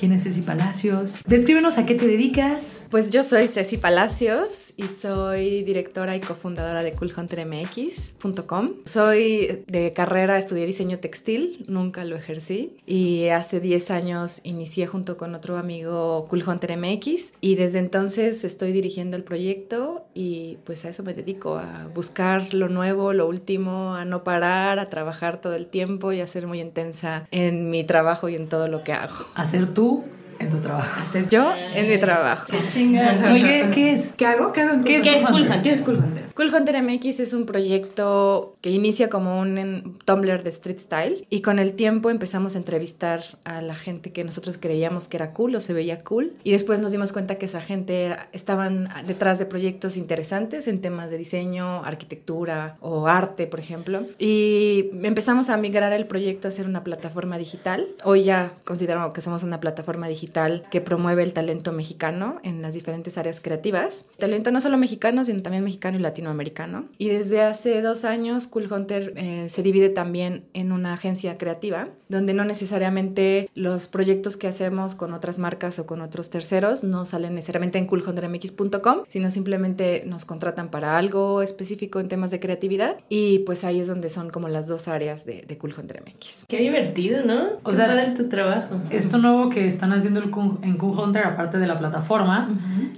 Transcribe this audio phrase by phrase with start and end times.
[0.00, 1.20] ¿Quién es Ceci Palacios?
[1.26, 2.86] Descríbenos a qué te dedicas.
[2.90, 8.70] Pues yo soy Ceci Palacios y soy directora y cofundadora de coolhuntermx.com.
[8.86, 15.18] Soy de carrera, estudié diseño textil, nunca lo ejercí y hace 10 años inicié junto
[15.18, 20.86] con otro amigo Cool Hunter MX y desde entonces estoy dirigiendo el proyecto y pues
[20.86, 25.42] a eso me dedico, a buscar lo nuevo, lo último, a no parar, a trabajar
[25.42, 28.82] todo el tiempo y a ser muy intensa en mi trabajo y en todo lo
[28.82, 29.26] que hago.
[29.34, 31.00] Hacer tú Cru en tu trabajo.
[31.00, 32.46] Hacer yo en mi trabajo.
[32.50, 33.32] Qué chingada.
[33.32, 34.14] Oye, ¿qué es?
[34.16, 34.52] ¿Qué hago?
[34.52, 34.82] ¿Qué hago?
[34.84, 35.46] ¿Qué es ¿Qué es Cool Hunter?
[35.56, 35.62] Hunter?
[35.62, 36.24] ¿Qué es Cool Hunter?
[36.34, 41.42] Cool Hunter MX es un proyecto que inicia como un Tumblr de street style y
[41.42, 45.54] con el tiempo empezamos a entrevistar a la gente que nosotros creíamos que era cool
[45.56, 49.38] o se veía cool y después nos dimos cuenta que esa gente era- estaban detrás
[49.38, 54.06] de proyectos interesantes en temas de diseño, arquitectura o arte, por ejemplo.
[54.18, 57.86] Y empezamos a migrar el proyecto a ser una plataforma digital.
[58.04, 60.29] Hoy ya consideramos que somos una plataforma digital
[60.70, 64.04] que promueve el talento mexicano en las diferentes áreas creativas.
[64.18, 66.84] Talento no solo mexicano, sino también mexicano y latinoamericano.
[66.98, 71.88] Y desde hace dos años, Cool Hunter eh, se divide también en una agencia creativa,
[72.08, 77.04] donde no necesariamente los proyectos que hacemos con otras marcas o con otros terceros no
[77.04, 82.96] salen necesariamente en coolhuntermx.com, sino simplemente nos contratan para algo específico en temas de creatividad.
[83.08, 86.44] Y pues ahí es donde son como las dos áreas de, de Cool Hunter MX.
[86.48, 87.50] Qué divertido, ¿no?
[87.62, 88.76] O sea, tu trabajo.
[88.90, 90.30] Esto nuevo que están haciendo el
[90.62, 92.48] en Cool Hunter, aparte de la plataforma,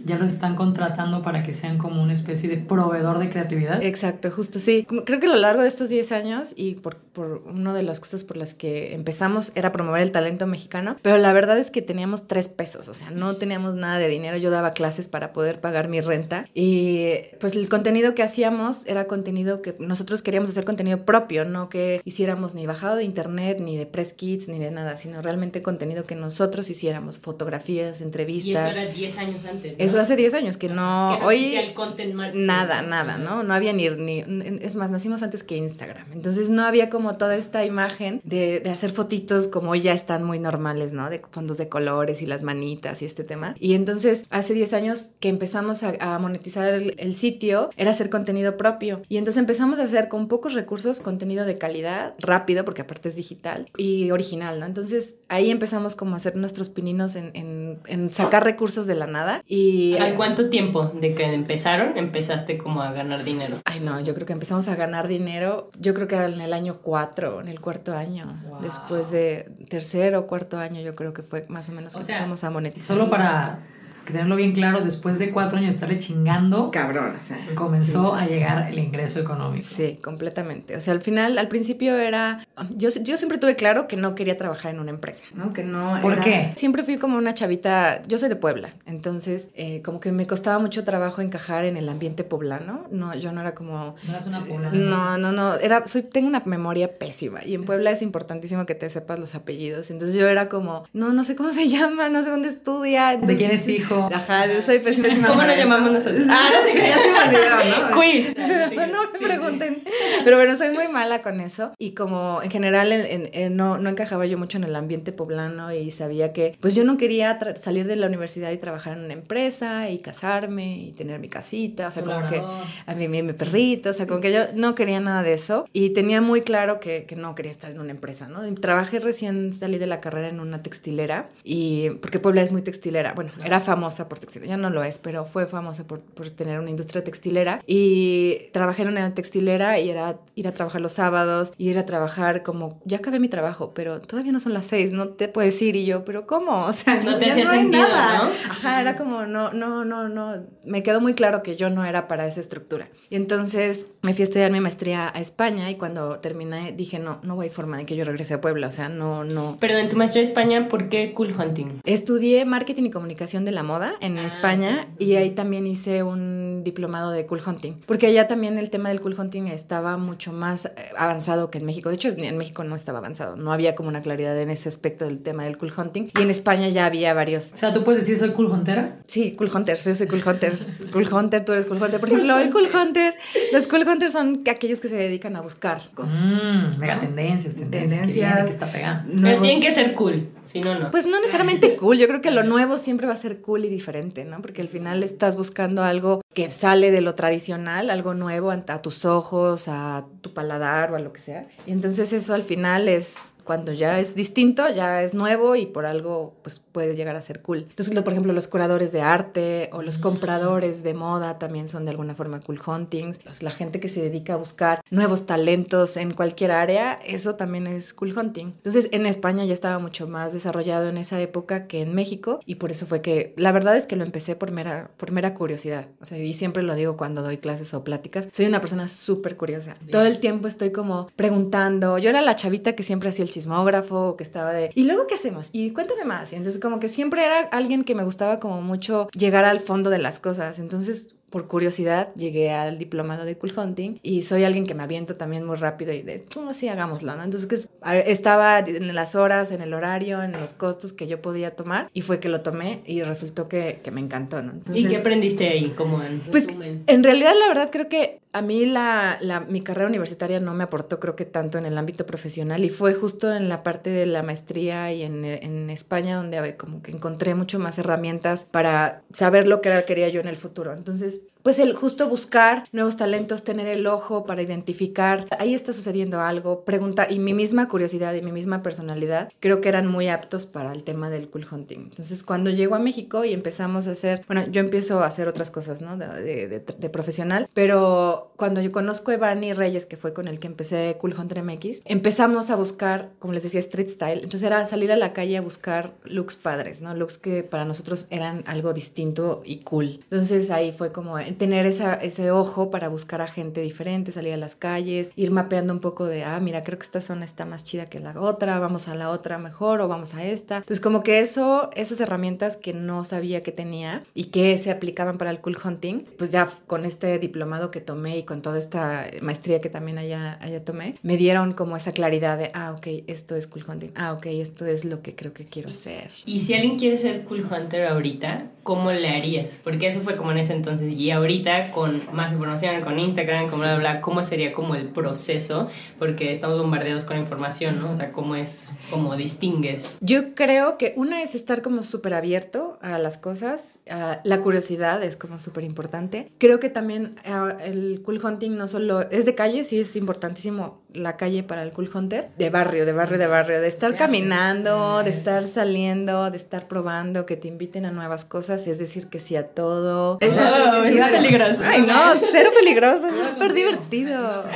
[0.04, 3.82] ya lo están contratando para que sean como una especie de proveedor de creatividad.
[3.82, 4.86] Exacto, justo sí.
[5.04, 8.00] Creo que a lo largo de estos 10 años y por, por una de las
[8.00, 11.82] cosas por las que empezamos era promover el talento mexicano, pero la verdad es que
[11.82, 15.60] teníamos tres pesos, o sea, no teníamos nada de dinero, yo daba clases para poder
[15.60, 20.64] pagar mi renta y pues el contenido que hacíamos era contenido que nosotros queríamos hacer
[20.64, 24.70] contenido propio, no que hiciéramos ni bajado de internet, ni de press kits, ni de
[24.70, 28.76] nada, sino realmente contenido que nosotros hiciéramos, fotografías, Y eso entrevistas.
[28.76, 29.78] era 10 años antes.
[29.78, 29.84] ¿no?
[29.84, 32.46] Eso hace 10 años que no, Que hoy el content marketing.
[32.46, 33.42] nada, nada, ¿no?
[33.42, 34.24] No había ni, ni,
[34.62, 36.06] es más, nacimos antes que Instagram.
[36.12, 40.24] Entonces no había como toda esta imagen de, de hacer fotitos como hoy ya están
[40.24, 41.10] muy normales, ¿no?
[41.10, 43.54] De fondos de colores y las manitas y este tema.
[43.58, 48.10] Y entonces hace 10 años que empezamos a, a monetizar el, el sitio, era hacer
[48.10, 49.02] contenido propio.
[49.08, 53.16] Y entonces empezamos a hacer con pocos recursos contenido de calidad, rápido, porque aparte es
[53.16, 54.66] digital, y original, ¿no?
[54.66, 59.06] Entonces ahí empezamos como a hacer nuestros pininos en, en, en sacar recursos de la
[59.06, 59.42] nada.
[59.46, 63.58] Y ¿Al cuánto tiempo de que empezaron empezaste como a ganar dinero?
[63.64, 66.78] Ay, no, yo creo que empezamos a ganar dinero, yo creo que en el año
[66.82, 68.26] cuatro, en el cuarto año.
[68.48, 68.62] Wow.
[68.62, 72.04] Después de tercero o cuarto año, yo creo que fue más o menos O que
[72.04, 72.96] sea, empezamos a monetizar.
[72.96, 73.60] Solo para
[74.04, 77.38] tenerlo bien claro, después de cuatro años de estarle chingando, Cabrón, o sea.
[77.54, 79.64] comenzó a llegar el ingreso económico.
[79.66, 80.76] Sí, completamente.
[80.76, 82.46] O sea, al final, al principio era.
[82.76, 85.52] Yo, yo siempre tuve claro que no quería trabajar en una empresa, ¿no?
[85.52, 85.98] Que no.
[86.00, 86.52] ¿Por era- qué?
[86.56, 88.02] Siempre fui como una chavita.
[88.02, 91.88] Yo soy de Puebla, entonces, eh, como que me costaba mucho trabajo encajar en el
[91.88, 92.86] ambiente poblano.
[92.90, 93.94] No, yo no era como.
[94.04, 94.72] No eras una poblana.
[94.72, 95.54] No, no, no.
[95.56, 99.34] Era, soy, tengo una memoria pésima y en Puebla es importantísimo que te sepas los
[99.34, 99.90] apellidos.
[99.90, 103.16] Entonces yo era como, no, no sé cómo se llama, no sé dónde estudia.
[103.16, 103.91] ¿De quién es hijo?
[104.12, 105.08] Ajá, yo soy pésima.
[105.26, 106.26] ¿Cómo nos llamamos nosotros?
[106.28, 108.00] Ah, no te creas, ya se me olvidó, ¿no?
[108.00, 108.34] Quiz.
[108.92, 109.82] no me pregunten.
[110.24, 111.72] Pero bueno, soy muy mala con eso.
[111.78, 115.12] Y como en general en- en- en- no, no encajaba yo mucho en el ambiente
[115.12, 119.04] poblano y sabía que, pues yo no quería salir de la universidad y trabajar en
[119.04, 121.88] una empresa y casarme y tener mi casita.
[121.88, 122.42] O sea, como que
[122.86, 123.90] a mí, mi, mi perrito.
[123.90, 125.66] O sea, como que yo no quería nada de eso.
[125.72, 128.42] Y tenía muy claro que, que no quería estar en una empresa, ¿no?
[128.60, 131.28] Trabajé recién, salí de la carrera en una textilera.
[131.44, 133.12] Y porque Puebla es muy textilera.
[133.14, 136.30] Bueno, era famosa famosa por textil, ya no lo es, pero fue famosa por, por
[136.30, 140.92] tener una industria textilera y trabajé en una textilera y era ir a trabajar los
[140.92, 144.66] sábados y ir a trabajar como, ya acabé mi trabajo, pero todavía no son las
[144.66, 146.66] seis, no te puedes ir y yo, pero ¿cómo?
[146.66, 148.24] O sea, No te hacía hay sentido, nada.
[148.24, 148.30] ¿no?
[148.50, 152.06] Ajá, era como, no, no, no, no, me quedó muy claro que yo no era
[152.06, 152.88] para esa estructura.
[153.10, 157.18] Y entonces me fui a estudiar mi maestría a España y cuando terminé dije, no,
[157.24, 159.56] no hay forma de que yo regrese a Puebla, o sea, no, no.
[159.58, 161.80] Pero en tu maestría de España, ¿por qué cool hunting?
[161.84, 166.62] Estudié marketing y comunicación de la moda en Ah, España y ahí también hice un
[166.64, 170.66] diplomado de cool hunting, porque allá también el tema del cool hunting estaba mucho más
[170.66, 171.88] eh, avanzado que en México.
[171.88, 175.04] De hecho, en México no estaba avanzado, no había como una claridad en ese aspecto
[175.06, 178.00] del tema del cool hunting y en España ya había varios O sea, tú puedes
[178.02, 178.98] decir soy cool huntera.
[179.06, 180.54] Sí, Cool Hunter, yo soy Cool Hunter.
[180.92, 182.00] Cool Hunter, tú eres Cool Hunter.
[182.00, 183.14] Por ejemplo, el Cool Hunter,
[183.52, 186.16] los Cool Hunters son aquellos que se dedican a buscar cosas.
[186.20, 187.90] Mmm, mega tendencias, tendencias.
[187.90, 188.32] Que, Tendencias.
[188.34, 189.06] viene, que está pegada.
[189.20, 190.90] Pero tienen que ser cool, si no, no.
[190.90, 193.68] Pues no necesariamente cool, yo creo que lo nuevo siempre va a ser cool y
[193.68, 194.40] diferente, ¿no?
[194.42, 198.82] Porque al final estás buscando algo que sale de lo tradicional, algo nuevo a, a
[198.82, 201.46] tus ojos, a tu paladar o a lo que sea.
[201.66, 205.86] Y entonces eso al final es cuando ya es distinto, ya es nuevo y por
[205.86, 207.66] algo pues puede llegar a ser cool.
[207.68, 211.90] Entonces, por ejemplo, los curadores de arte o los compradores de moda también son de
[211.90, 213.20] alguna forma cool huntings.
[213.42, 217.92] La gente que se dedica a buscar nuevos talentos en cualquier área, eso también es
[217.94, 218.46] cool hunting.
[218.46, 222.56] Entonces, en España ya estaba mucho más desarrollado en esa época que en México y
[222.56, 225.88] por eso fue que la verdad es que lo empecé por mera por mera curiosidad.
[226.00, 229.36] O sea, y siempre lo digo cuando doy clases o pláticas, soy una persona súper
[229.36, 229.76] curiosa.
[229.90, 231.98] Todo el tiempo estoy como preguntando.
[231.98, 235.16] Yo era la chavita que siempre hacía el chismógrafo, que estaba de, ¿y luego qué
[235.16, 235.50] hacemos?
[235.52, 236.32] Y cuéntame más.
[236.32, 239.90] Y entonces como que siempre era alguien que me gustaba como mucho llegar al fondo
[239.90, 240.58] de las cosas.
[240.58, 245.16] Entonces por curiosidad llegué al diplomado de cool hunting y soy alguien que me aviento
[245.16, 247.24] también muy rápido y de, "Mm, así hagámoslo, ¿no?
[247.24, 251.06] Entonces que es- a- estaba en las horas, en el horario, en los costos que
[251.08, 254.52] yo podía tomar y fue que lo tomé y resultó que, que me encantó, ¿no?
[254.74, 255.70] ¿Y qué aprendiste ahí?
[255.70, 256.84] Como en pues resumen?
[256.86, 260.64] en realidad la verdad creo que a mí la, la- mi carrera universitaria no me
[260.64, 264.06] aportó creo que tanto en el ámbito profesional y fue justo en la parte de
[264.06, 268.46] la maestría y en, en España donde a ver, como que encontré mucho más herramientas
[268.50, 270.72] para saber lo que quería yo en el futuro.
[270.72, 276.20] Entonces pues el justo buscar nuevos talentos, tener el ojo para identificar, ahí está sucediendo
[276.20, 280.46] algo, preguntar, y mi misma curiosidad y mi misma personalidad creo que eran muy aptos
[280.46, 281.78] para el tema del cool hunting.
[281.78, 285.50] Entonces cuando llego a México y empezamos a hacer, bueno, yo empiezo a hacer otras
[285.50, 285.96] cosas, ¿no?
[285.96, 286.62] De,
[286.92, 291.14] profesional, pero cuando yo conozco a Evani Reyes, que fue con el que empecé Cool
[291.18, 294.16] Hunter MX, empezamos a buscar, como les decía, street style.
[294.16, 296.94] Entonces era salir a la calle a buscar looks padres, ¿no?
[296.94, 300.00] Looks que para nosotros eran algo distinto y cool.
[300.04, 304.36] Entonces ahí fue como tener esa, ese ojo para buscar a gente diferente, salir a
[304.36, 307.64] las calles, ir mapeando un poco de, ah, mira, creo que esta zona está más
[307.64, 310.58] chida que la otra, vamos a la otra mejor o vamos a esta.
[310.58, 315.18] Entonces como que eso, esas herramientas que no sabía que tenía y que se aplicaban
[315.18, 319.06] para el cool hunting, pues ya con este diplomado que tomé y con toda esta
[319.20, 323.36] maestría que también allá, allá tomé, me dieron como esa claridad de, ah, ok, esto
[323.36, 326.10] es cool hunting, ah, ok, esto es lo que creo que quiero hacer.
[326.26, 329.58] Y si alguien quiere ser cool hunter ahorita, ¿cómo le harías?
[329.62, 330.92] Porque eso fue como en ese entonces.
[330.94, 334.88] Y ahorita, con más información, con Instagram, con bla, bla, bla, ¿cómo sería como el
[334.88, 335.68] proceso?
[335.98, 337.90] Porque estamos bombardeados con información, ¿no?
[337.92, 339.98] O sea, ¿cómo es, cómo distingues?
[340.00, 345.16] Yo creo que una es estar como súper abierto a las cosas, la curiosidad es
[345.16, 346.30] como súper importante.
[346.38, 350.81] Creo que también ah, el cool hunting no solo es de calle, sí es importantísimo
[350.94, 355.02] la calle para el cool hunter, de barrio, de barrio, de barrio, de estar caminando,
[355.02, 359.18] de estar saliendo, de estar probando, que te inviten a nuevas cosas, es decir, que
[359.18, 360.18] sí a todo.
[360.20, 360.42] Eso
[360.84, 361.62] es peligroso.
[361.64, 364.44] Ay, no, cero peligroso, es súper divertido.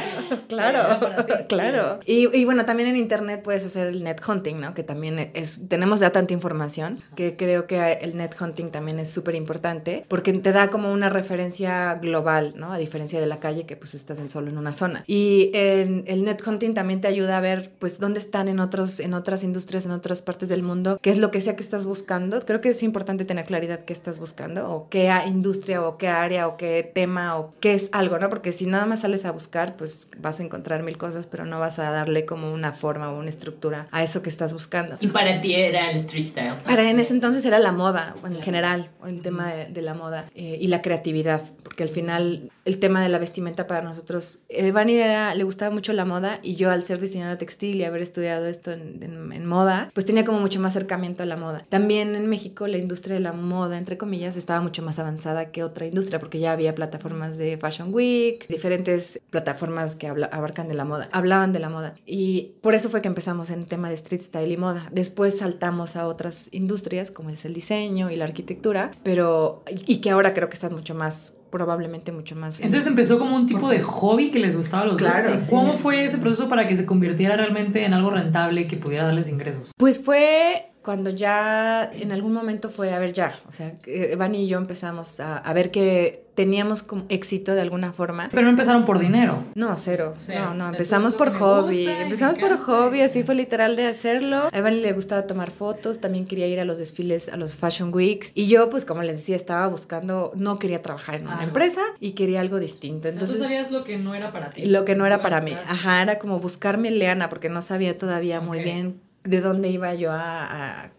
[0.48, 1.00] Claro,
[1.48, 2.00] claro.
[2.04, 4.74] Y, y bueno, también en internet puedes hacer el net hunting, ¿no?
[4.74, 9.10] Que también es, tenemos ya tanta información que creo que el net hunting también es
[9.10, 12.72] súper importante porque te da como una referencia global, ¿no?
[12.72, 15.04] A diferencia de la calle que pues estás en solo en una zona.
[15.06, 19.00] Y en, el net hunting también te ayuda a ver pues dónde están en, otros,
[19.00, 21.86] en otras industrias, en otras partes del mundo, qué es lo que sea que estás
[21.86, 22.40] buscando.
[22.40, 26.48] Creo que es importante tener claridad qué estás buscando o qué industria o qué área
[26.48, 28.28] o qué tema o qué es algo, ¿no?
[28.28, 31.58] Porque si nada más sales a buscar, pues vas a encontrar mil cosas, pero no
[31.60, 34.98] vas a darle como una forma o una estructura a eso que estás buscando.
[35.00, 36.54] Y para ti era el street style.
[36.64, 39.82] Para en ese entonces era la moda, o en general, o el tema de, de
[39.82, 43.82] la moda eh, y la creatividad, porque al final el tema de la vestimenta para
[43.82, 47.76] nosotros, eh, Vani era- le gustaba mucho la moda y yo al ser diseñadora textil
[47.76, 49.00] y haber estudiado esto en,
[49.32, 51.64] en, moda, pues tenía como mucho más acercamiento a la moda.
[51.68, 55.62] También en México la industria de la moda, entre comillas, estaba mucho más avanzada que
[55.62, 60.84] otra industria porque ya había plataformas de Fashion Week, diferentes plataformas que abarcan de la
[60.84, 61.94] moda, hablaban de la moda.
[62.04, 64.88] Y por eso fue que empezamos en el tema de street style y moda.
[64.90, 70.10] Después saltamos a otras industrias como es el diseño y la arquitectura, pero y que
[70.10, 72.60] ahora creo que están mucho más probablemente mucho más.
[72.60, 75.48] Entonces empezó como un tipo de hobby que les gustaba a los claro, dos.
[75.50, 79.28] ¿Cómo fue ese proceso para que se convirtiera realmente en algo rentable que pudiera darles
[79.28, 79.70] ingresos?
[79.76, 84.46] Pues fue cuando ya en algún momento fue, a ver, ya, o sea, Evan y
[84.46, 88.28] yo empezamos a, a ver que teníamos como éxito de alguna forma.
[88.30, 89.42] Pero no empezaron por dinero.
[89.56, 90.14] No, cero.
[90.28, 91.88] No, no, empezamos por hobby.
[91.88, 94.48] Empezamos por hobby, así fue literal de hacerlo.
[94.52, 97.92] A Evan le gustaba tomar fotos, también quería ir a los desfiles, a los Fashion
[97.92, 98.30] Weeks.
[98.34, 102.12] Y yo, pues como les decía, estaba buscando, no quería trabajar en una empresa y
[102.12, 103.08] quería algo distinto.
[103.08, 104.66] Entonces, ¿Tú sabías lo que no era para ti?
[104.66, 105.52] Lo que no era para mí.
[105.66, 110.10] Ajá, era como buscarme leana porque no sabía todavía muy bien de dónde iba yo
[110.12, 110.90] a,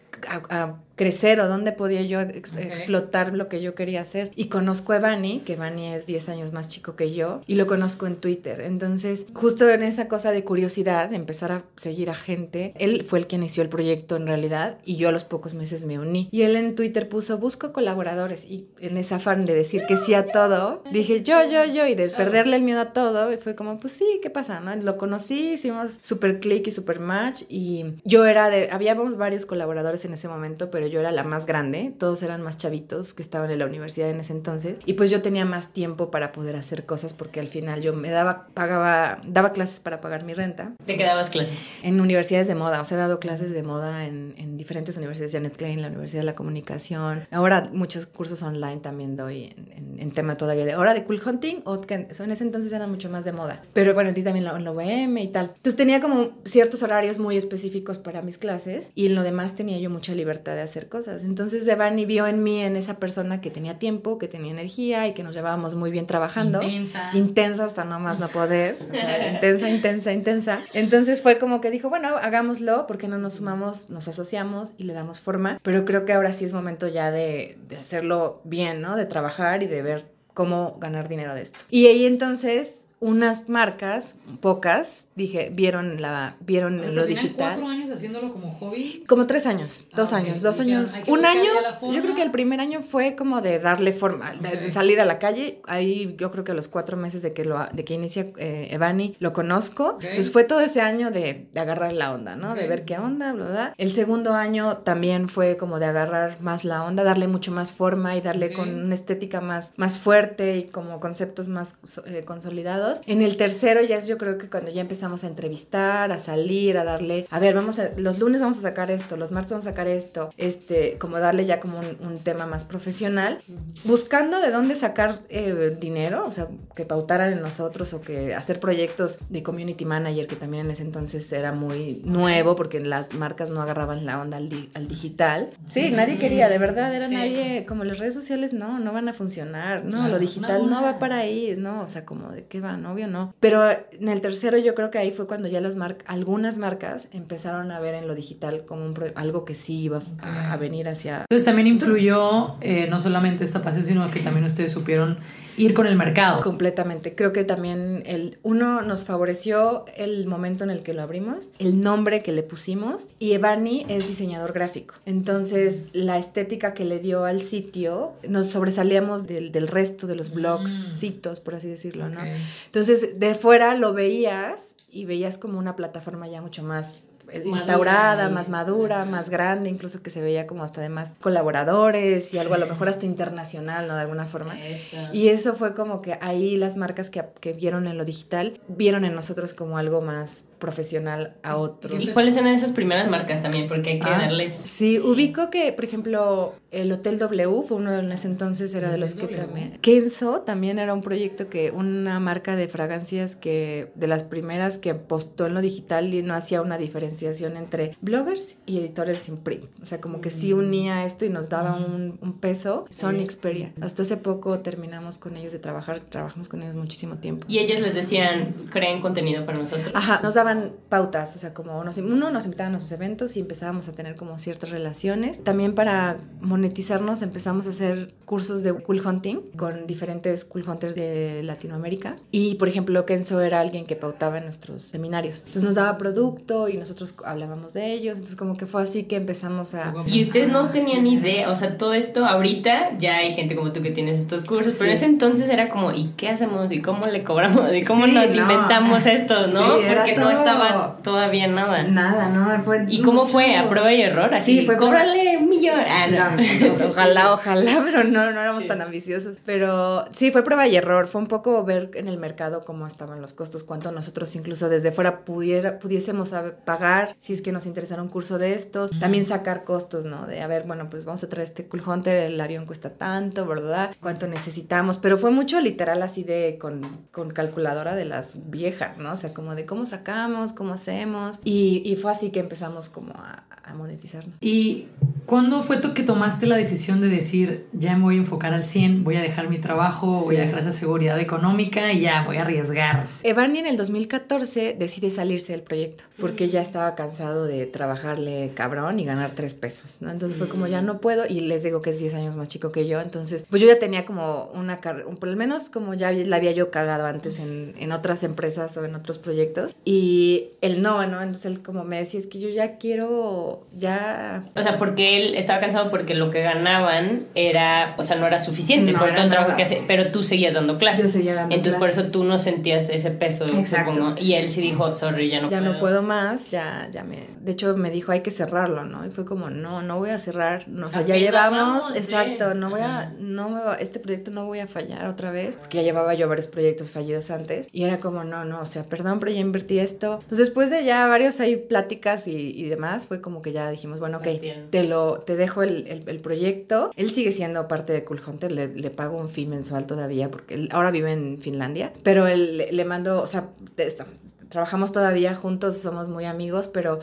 [0.97, 4.31] crecer o dónde podía yo explotar lo que yo quería hacer.
[4.35, 7.67] Y conozco a Evani, que Evani es 10 años más chico que yo, y lo
[7.67, 8.59] conozco en Twitter.
[8.61, 13.19] Entonces, justo en esa cosa de curiosidad, de empezar a seguir a gente, él fue
[13.19, 16.27] el que inició el proyecto en realidad y yo a los pocos meses me uní.
[16.31, 18.45] Y él en Twitter puso, busco colaboradores.
[18.45, 21.93] Y en ese afán de decir que sí a todo, dije yo, yo, yo, y
[21.93, 24.59] de perderle el miedo a todo, y fue como, pues sí, ¿qué pasa?
[24.59, 24.75] ¿no?
[24.75, 30.03] Lo conocí, hicimos super click y super match, y yo era de, habíamos varios colaboradores
[30.05, 33.51] en ese momento, pero yo era la más grande, todos eran más chavitos que estaban
[33.51, 36.85] en la universidad en ese entonces, y pues yo tenía más tiempo para poder hacer
[36.85, 40.73] cosas porque al final yo me daba, pagaba, daba clases para pagar mi renta.
[40.85, 41.71] ¿De qué dabas clases?
[41.83, 45.33] En universidades de moda, o sea, he dado clases de moda en, en diferentes universidades,
[45.33, 50.11] Janet Klein, la Universidad de la Comunicación, ahora muchos cursos online también doy en, en,
[50.11, 53.25] tema todavía de, ahora de cool hunting, o que en ese entonces eran mucho más
[53.25, 55.51] de moda, pero bueno, ti también en la OVM y tal.
[55.55, 59.77] Entonces tenía como ciertos horarios muy específicos para mis clases y en lo demás tenía
[59.79, 61.23] yo mucha libertad de hacer cosas.
[61.23, 65.13] Entonces Devani vio en mí, en esa persona que tenía tiempo, que tenía energía y
[65.13, 66.61] que nos llevábamos muy bien trabajando.
[66.61, 67.09] Intensa.
[67.13, 68.77] Intensa hasta no más no poder.
[68.91, 70.59] O sea, intensa, intensa, intensa.
[70.73, 74.93] Entonces fue como que dijo, bueno, hagámoslo, porque no nos sumamos, nos asociamos y le
[74.93, 75.59] damos forma.
[75.63, 78.95] Pero creo que ahora sí es momento ya de, de hacerlo bien, ¿no?
[78.95, 80.03] De trabajar y de ver
[80.33, 81.57] cómo ganar dinero de esto.
[81.71, 87.55] Y ahí entonces unas marcas, pocas, dije, vieron la vieron lo digital.
[87.55, 89.03] cuatro años haciendo como hobby?
[89.07, 91.51] Como tres años, dos Ah, años, dos Dijeron, años, hay que un año.
[91.93, 95.05] Yo creo que el primer año fue como de darle forma, de, de salir a
[95.05, 95.59] la calle.
[95.65, 99.15] Ahí yo creo que los cuatro meses de que lo de que inicia eh, Evani
[99.19, 102.55] lo conozco, pues fue todo ese año de, de agarrar la onda, ¿no?
[102.55, 103.73] De ver qué onda, bla, bla.
[103.77, 108.15] El segundo año también fue como de agarrar más la onda, darle mucho más forma
[108.15, 113.01] y darle con una estética más, más fuerte y como conceptos más eh, consolidados.
[113.07, 116.77] En el tercero ya es yo creo que cuando ya empezamos a entrevistar, a salir,
[116.77, 119.65] a darle, a ver, vamos a, los lunes vamos a sacar esto, los martes vamos
[119.67, 123.41] a sacar esto, este, como darle ya como un, un tema más profesional,
[123.83, 128.59] buscando de dónde sacar eh, dinero, o sea, que pautaran en nosotros o que hacer
[128.59, 133.49] proyectos de community manager, que también en ese entonces era muy nuevo porque las marcas
[133.49, 135.49] no agarraban la onda al, di- al digital.
[135.69, 137.13] Sí, nadie quería, de verdad, era Sí.
[137.13, 140.09] nadie, como las redes sociales no, no van a funcionar, no, Claro.
[140.09, 140.99] lo digital No, no, va no.
[140.99, 143.33] para ahí, no, o sea, como de qué va, novio, no.
[143.39, 147.07] Pero en el tercero yo creo que ahí fue cuando ya las marcas, algunas marcas
[147.11, 150.87] empezaron a ver en lo digital como un algo que sí iba a, a venir
[150.87, 151.21] hacia...
[151.21, 155.17] Entonces también influyó eh, no solamente esta pasión, sino que también ustedes supieron
[155.57, 156.41] ir con el mercado.
[156.41, 157.15] Completamente.
[157.15, 161.81] Creo que también el uno nos favoreció el momento en el que lo abrimos, el
[161.81, 164.95] nombre que le pusimos y Evani es diseñador gráfico.
[165.05, 170.31] Entonces, la estética que le dio al sitio nos sobresalíamos del, del resto de los
[170.31, 172.21] blogs, citos, por así decirlo, ¿no?
[172.67, 177.57] Entonces, de fuera lo veías y veías como una plataforma ya mucho más eh, Madura,
[177.57, 182.37] instaurada, más madura, más grande, incluso que se veía como hasta de más colaboradores y
[182.37, 183.95] algo a lo mejor hasta internacional, ¿no?
[183.95, 184.57] De alguna forma.
[184.65, 184.95] Eso.
[185.11, 189.03] Y eso fue como que ahí las marcas que, que vieron en lo digital, vieron
[189.03, 192.03] en nosotros como algo más profesional a otros.
[192.03, 193.67] ¿Y cuáles eran esas primeras marcas también?
[193.67, 194.53] Porque hay que Ah, darles...
[194.53, 198.91] Sí, ubico que, por ejemplo, el Hotel W fue uno de en ese entonces, era
[198.91, 199.35] de los que W.
[199.37, 199.77] también...
[199.81, 204.91] Kenzo también era un proyecto que, una marca de fragancias que, de las primeras que
[204.91, 209.65] apostó en lo digital y no hacía una diferenciación entre bloggers y editores sin print.
[209.81, 212.85] O sea, como que sí unía esto y nos daba un, un peso.
[212.89, 213.73] Sony Xperia.
[213.81, 217.45] Hasta hace poco terminamos con ellos de trabajar, trabajamos con ellos muchísimo tiempo.
[217.49, 219.91] Y ellos les decían, creen contenido para nosotros.
[219.93, 223.35] Ajá, nos daban daban pautas, o sea, como nos, uno nos invitaban a sus eventos
[223.35, 225.43] y empezábamos a tener como ciertas relaciones.
[225.43, 231.41] También para monetizarnos empezamos a hacer cursos de cool hunting con diferentes cool hunters de
[231.43, 232.17] Latinoamérica.
[232.31, 235.39] Y, por ejemplo, Kenzo era alguien que pautaba en nuestros seminarios.
[235.39, 238.15] Entonces nos daba producto y nosotros hablábamos de ellos.
[238.15, 239.93] Entonces como que fue así que empezamos a...
[240.05, 243.81] Y ustedes no tenían idea, o sea, todo esto ahorita ya hay gente como tú
[243.81, 246.71] que tienes estos cursos, pero en ese entonces era como, ¿y qué hacemos?
[246.71, 247.73] ¿Y cómo le cobramos?
[247.73, 248.41] ¿Y cómo Sí, nos no.
[248.41, 249.47] inventamos esto?
[249.53, 249.79] ¿no?
[249.79, 251.83] Sí, Porque no estaba todavía nada.
[251.83, 252.61] Nada, ¿no?
[252.63, 253.55] Fue ¿Y cómo fue?
[253.55, 254.33] ¿A prueba y error?
[254.33, 255.79] Así, Sí, fue cóbrale un millón.
[255.79, 256.35] Ah, no.
[256.37, 259.37] No, ojalá, ojalá, pero no, no éramos tan ambiciosos.
[259.45, 261.07] Pero sí, fue prueba y error.
[261.07, 264.91] Fue un poco ver en el mercado cómo estaban los costos, cuánto nosotros incluso desde
[264.91, 266.33] fuera pudiera, pudiésemos
[266.65, 268.91] pagar si es que nos interesara un curso de estos.
[268.99, 270.27] También sacar costos, ¿no?
[270.27, 273.45] De, a ver, bueno, pues vamos a traer este Cool Hunter, el avión cuesta tanto,
[273.45, 273.95] ¿verdad?
[274.01, 274.97] ¿Cuánto necesitamos?
[274.97, 279.13] Pero fue mucho literal así de con, con calculadora de las viejas, ¿no?
[279.13, 280.07] O sea, como de cómo sacamos,
[280.55, 281.39] cómo hacemos.
[281.43, 284.35] Y, y fue así que empezamos como a, a monetizarnos.
[284.41, 284.87] ¿Y
[285.25, 288.63] cuándo fue tú que tomaste la decisión de decir, ya me voy a enfocar al
[288.63, 290.45] 100, voy a dejar mi trabajo, voy a Sí.
[290.45, 293.05] dejar esa seguridad económica y ya voy a arriesgar?
[293.23, 298.99] Evani en el 2014 decide salirse del proyecto porque ya estaba cansado de trabajarle cabrón
[298.99, 300.11] y ganar tres pesos, ¿no?
[300.11, 302.71] Entonces fue como ya no puedo y les digo que es 10 años más chico
[302.71, 306.11] que yo, entonces pues yo ya tenía como una carrera, por lo menos como ya
[306.11, 310.16] la había yo cagado antes en, en otras empresas o en otros proyectos y
[310.61, 311.21] él no, ¿no?
[311.21, 314.43] Entonces él como me decía, es que yo ya quiero, ya...
[314.55, 318.39] O sea, porque él estaba cansado porque lo que ganaban era, o sea, no era
[318.39, 319.57] suficiente No por era todo el trabajo nada.
[319.57, 321.05] que hace, pero tú seguías dando clases.
[321.05, 323.93] Yo seguía dando Entonces por eso tú no sentías ese peso, Exacto.
[323.93, 324.15] supongo.
[324.19, 325.73] Y él sí dijo, sorry, ya no ya puedo.
[325.73, 327.27] no puedo más, ya, ya me...
[327.41, 329.05] De hecho, me dijo, hay que cerrarlo, ¿no?
[329.05, 331.97] Y fue como, no, no voy a cerrar, no, o sea, ya llevamos, vamos, sí.
[331.97, 335.55] exacto, no voy a, no me va- este proyecto no voy a fallar otra vez,
[335.57, 338.83] porque ya llevaba yo varios proyectos fallidos antes, y era como, no, no, o sea,
[338.83, 340.06] perdón, pero ya invertí esto.
[340.15, 343.99] Entonces, después de ya varios ahí pláticas y, y demás, fue como que ya dijimos,
[343.99, 344.23] bueno, ok,
[344.69, 346.91] te lo, te dejo el, el- el proyecto.
[346.95, 350.55] Él sigue siendo parte de Cool Hunter, le, le pago un fee mensual todavía, porque
[350.55, 354.05] él ahora vive en Finlandia, pero él le, mando, o sea, de esto,
[354.49, 356.99] trabajamos todavía juntos, somos muy amigos, pero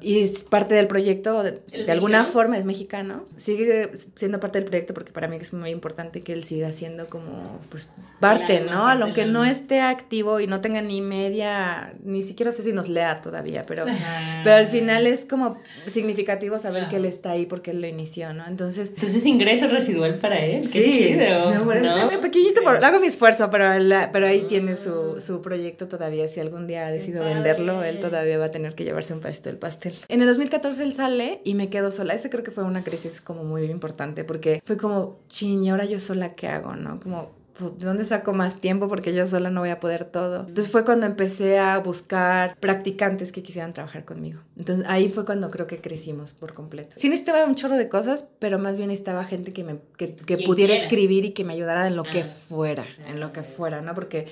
[0.00, 4.40] y es parte del proyecto, de, ¿Él es de alguna forma es mexicano, sigue siendo
[4.40, 7.88] parte del proyecto porque para mí es muy importante que él siga siendo como, pues,
[8.20, 8.82] parte, alma, ¿no?
[8.84, 12.88] parte Aunque no esté activo y no tenga ni media, ni siquiera sé si nos
[12.88, 14.40] lea todavía, pero, Ah.
[14.44, 16.90] pero al final es como significativo saber Claro.
[16.90, 18.46] que él está ahí porque él lo inició, ¿no?
[18.46, 18.90] Entonces...
[18.94, 20.62] Entonces ingreso residual para él.
[20.70, 21.54] Qué Sí, chido.
[21.54, 22.20] no, bueno, ¿no?
[22.20, 26.28] pequeñito, por- hago mi esfuerzo, pero, la- pero ahí tiene su, su proyecto todavía.
[26.28, 29.58] Si algún día decido venderlo, él todavía va a tener que llevarse un pastel del
[29.58, 29.87] pastel.
[30.08, 32.14] En el 2014 él sale y me quedo sola.
[32.14, 35.84] Ese creo que fue una crisis como muy importante porque fue como, ching, ¿y ahora
[35.84, 37.00] yo sola qué hago, no?
[37.00, 38.88] Como, ¿de dónde saco más tiempo?
[38.88, 40.40] Porque yo sola no voy a poder todo.
[40.40, 44.40] Entonces fue cuando empecé a buscar practicantes que quisieran trabajar conmigo.
[44.56, 46.96] Entonces ahí fue cuando creo que crecimos por completo.
[46.98, 50.38] Sí necesitaba un chorro de cosas, pero más bien necesitaba gente que, me, que, que
[50.38, 50.84] pudiera quiera.
[50.86, 52.24] escribir y que me ayudara en lo que Ah.
[52.24, 53.94] fuera, en lo que fuera, ¿no?
[53.94, 54.26] Porque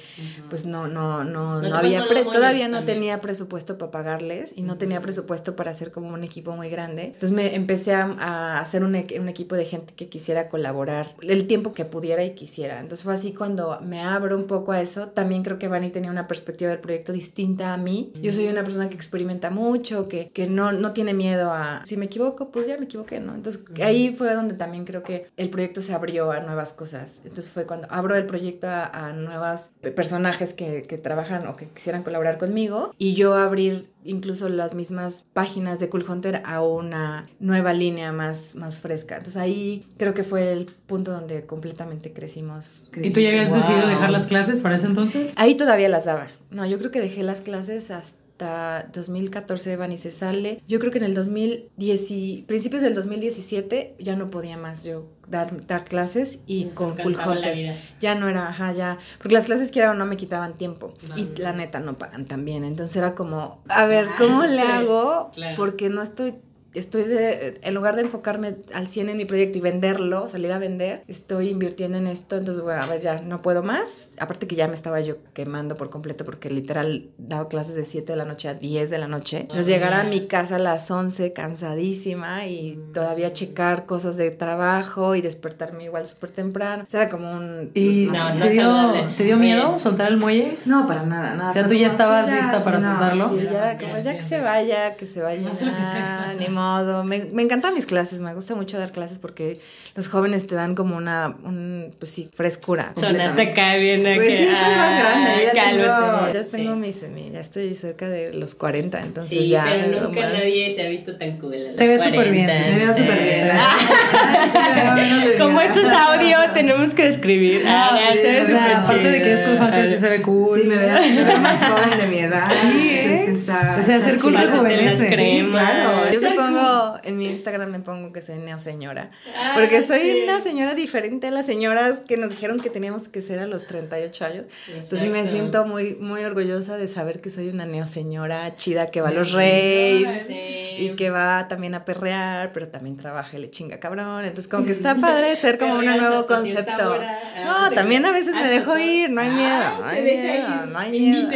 [0.51, 2.96] pues no, no, no, No no había, pre- todavía no también.
[2.98, 7.05] tenía presupuesto para pagarles y no tenía presupuesto para hacer como un equipo muy grande.
[7.07, 11.46] Entonces me empecé a, a hacer un, un equipo de gente que quisiera colaborar el
[11.46, 12.81] tiempo que pudiera y quisiera.
[12.81, 15.09] Entonces fue así cuando me abro un poco a eso.
[15.09, 18.12] También creo que Vani tenía una perspectiva del proyecto distinta a mí.
[18.20, 21.83] Yo soy una persona que experimenta mucho, que, que no, no tiene miedo a...
[21.87, 23.35] Si me equivoco, pues ya me equivoqué, ¿no?
[23.35, 27.20] Entonces ahí fue donde también creo que el proyecto se abrió a nuevas cosas.
[27.24, 31.66] Entonces fue cuando abro el proyecto a, a nuevas personajes que, que trabajan o que
[31.68, 37.29] quisieran colaborar conmigo y yo abrir incluso las mismas páginas de Cool Hunter a una
[37.40, 39.16] nueva línea más, más fresca.
[39.16, 42.88] Entonces ahí creo que fue el punto donde completamente crecimos.
[43.07, 43.59] ¿Y tú ya habías Wow.
[43.59, 45.35] decidido dejar las clases para ese entonces?
[45.37, 46.27] Ahí todavía las daba.
[46.51, 50.61] No, yo creo que dejé las clases hasta 2014, Vani se sale.
[50.66, 55.07] Yo creo que en el 2010, y- principios del 2017 ya no podía más yo
[55.29, 57.57] dar, dar clases y con Hunter.
[57.57, 57.77] vida.
[58.01, 58.99] Ya no era, ajá, ya.
[59.19, 60.92] Porque las clases que era o no me quitaban tiempo.
[61.16, 62.64] Y la neta no pagan tan bien.
[62.64, 65.31] Entonces era como, a ver, ¿cómo le sí, hago?
[65.35, 65.57] claro.
[65.57, 66.35] Porque no estoy.
[66.79, 70.59] Estoy de, en lugar de enfocarme al 100 en mi proyecto y venderlo, salir a
[70.59, 74.11] vender, estoy invirtiendo en esto, entonces bueno, a ver, ya no puedo más.
[74.19, 78.12] Aparte que ya me estaba yo quemando por completo porque literal daba clases de 7
[78.12, 79.47] de la noche a 10 de la noche.
[79.55, 84.31] Nos Ah, llegara a mi casa a las 11 cansadísima y todavía checar cosas de
[84.31, 86.85] trabajo y despertarme igual súper temprano.
[86.87, 87.71] O sea, era como un...
[87.75, 90.59] ¿Y No, no te, dio, te dio miedo soltar el muelle?
[90.65, 91.51] No, para nada, nada.
[91.51, 93.29] O sea, tú ya estabas lista para soltarlo.
[93.29, 97.05] Sí, ya era como, ya que se vaya, que se vaya, ya, ni modo.
[97.05, 99.59] Me, me encantan mis clases, me gusta mucho dar clases porque
[99.94, 102.92] los jóvenes te dan como una, un, pues sí, frescura.
[102.96, 106.33] Sonaste acá bien Pues sí, soy más grande, ya tengo, cálmate.
[106.38, 106.81] ya tengo Sí.
[106.81, 110.33] mis, mi- ya estoy cerca de los 40, entonces Sí, ya pero veo nunca más-
[110.33, 111.55] nadie se ha visto tan cool.
[111.55, 112.68] a los Te ves súper bien, 40.
[112.68, 113.50] sí, Me veo súper bien.
[113.52, 117.62] Ah, sí, veo Como esto es audio, tenemos que describir.
[117.66, 119.96] Ah, Ah, ya sí, se ve súper sea, aparte de que es cool hunter, sí
[119.96, 120.61] se ve cool.
[120.61, 122.48] Sí, me veo, me veo más joven de mi edad.
[122.61, 123.22] Sí, ¿eh?
[123.26, 125.07] Sí, está- O sea, ser cool rejuvenece.
[125.09, 125.50] cremas.
[125.52, 126.40] Claro, yo me Exacto.
[126.57, 129.11] Pongo, en mi Instagram me pongo que soy neoseñora.
[129.37, 130.21] Ah, Porque soy sí.
[130.25, 133.66] una señora diferente a las señoras que nos dijeron que teníamos que ser a los
[133.66, 134.47] 38 años.
[134.69, 139.09] Entonces me siento muy, muy orgullosa de saber que soy una neoseñora chida que va
[139.09, 140.65] a los raves sí.
[140.79, 144.21] Y que va también a perrear, pero también trabaja y le chinga cabrón.
[144.25, 146.93] Entonces como que está padre ser como un nuevo concepto.
[146.93, 147.19] hora.
[147.37, 148.79] Ah, No, también a veces me dejo todo.
[148.79, 151.29] ir, no hay miedo, Ah, no hay miedo, no hay miedo.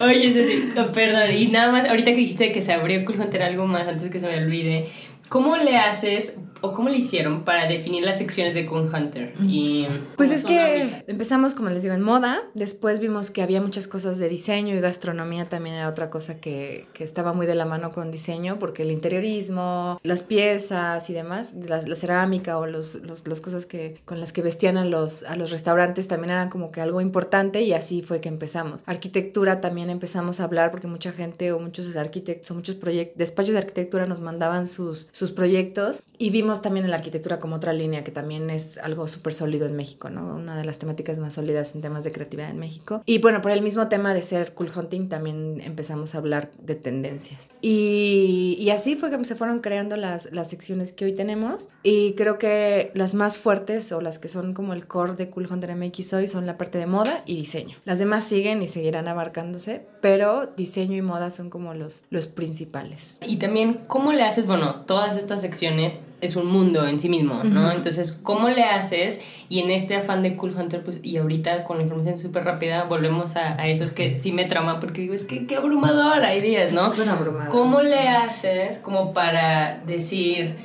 [0.00, 3.42] Oye, Ceci, no, perdón, y nada más, ahorita que dijiste que se abrió Cool Hunter
[3.42, 4.86] algo más antes que se me olvide,
[5.28, 9.34] ¿cómo le haces o cómo le hicieron para definir las secciones de Cool Hunter?
[9.42, 11.04] Y Pues es que ahorita?
[11.08, 14.80] empezamos, como les digo, en moda, después vimos que había muchas cosas de diseño y
[14.80, 18.82] gastronomía también era otra cosa que, que estaba muy de la mano con diseño, porque
[18.82, 24.00] el interiorismo, las piezas y demás, las- la, cerámica o los, los- las cosas que,
[24.04, 27.62] con las que vestían a los, a los restaurantes también eran como que algo importante
[27.62, 28.82] y así fue que empezamos.
[28.86, 33.52] Arquitectura también empezamos a hablar porque mucha gente o muchos arquitectos o muchos proyectos, despachos
[33.52, 37.72] de arquitectura nos mandaban sus, sus proyectos y vimos también en la arquitectura como otra
[37.72, 40.34] línea que también es algo súper sólido en México, ¿no?
[40.34, 43.02] Una de las temáticas más sólidas en temas de creatividad en México.
[43.06, 46.74] Y bueno, por el mismo tema de ser cool hunting también empezamos a hablar de
[46.74, 47.50] tendencias.
[47.62, 52.14] Y, y así fue que se fueron creando las, las secciones que hoy tenemos y
[52.14, 55.74] creo que las más fuertes o las que son como el core de Cool Hunter
[55.76, 57.76] MX hoy son la parte de moda y diseño.
[57.84, 63.18] Las demás siguen y seguirán abarcándose, pero diseño y moda son como los, los principales.
[63.26, 64.46] Y también, ¿cómo le haces?
[64.46, 67.70] Bueno, todas estas secciones es un mundo en sí mismo, ¿no?
[67.72, 69.22] Entonces, ¿cómo le haces?
[69.48, 72.84] Y en este afán de Cool Hunter, pues, y ahorita con la información súper rápida,
[72.84, 76.40] volvemos a, a esos que sí me trama, porque digo, es que qué abrumador hay
[76.40, 76.90] días, ¿no?
[76.90, 77.48] Súper abrumador.
[77.48, 80.56] ¿Cómo le haces como para decir,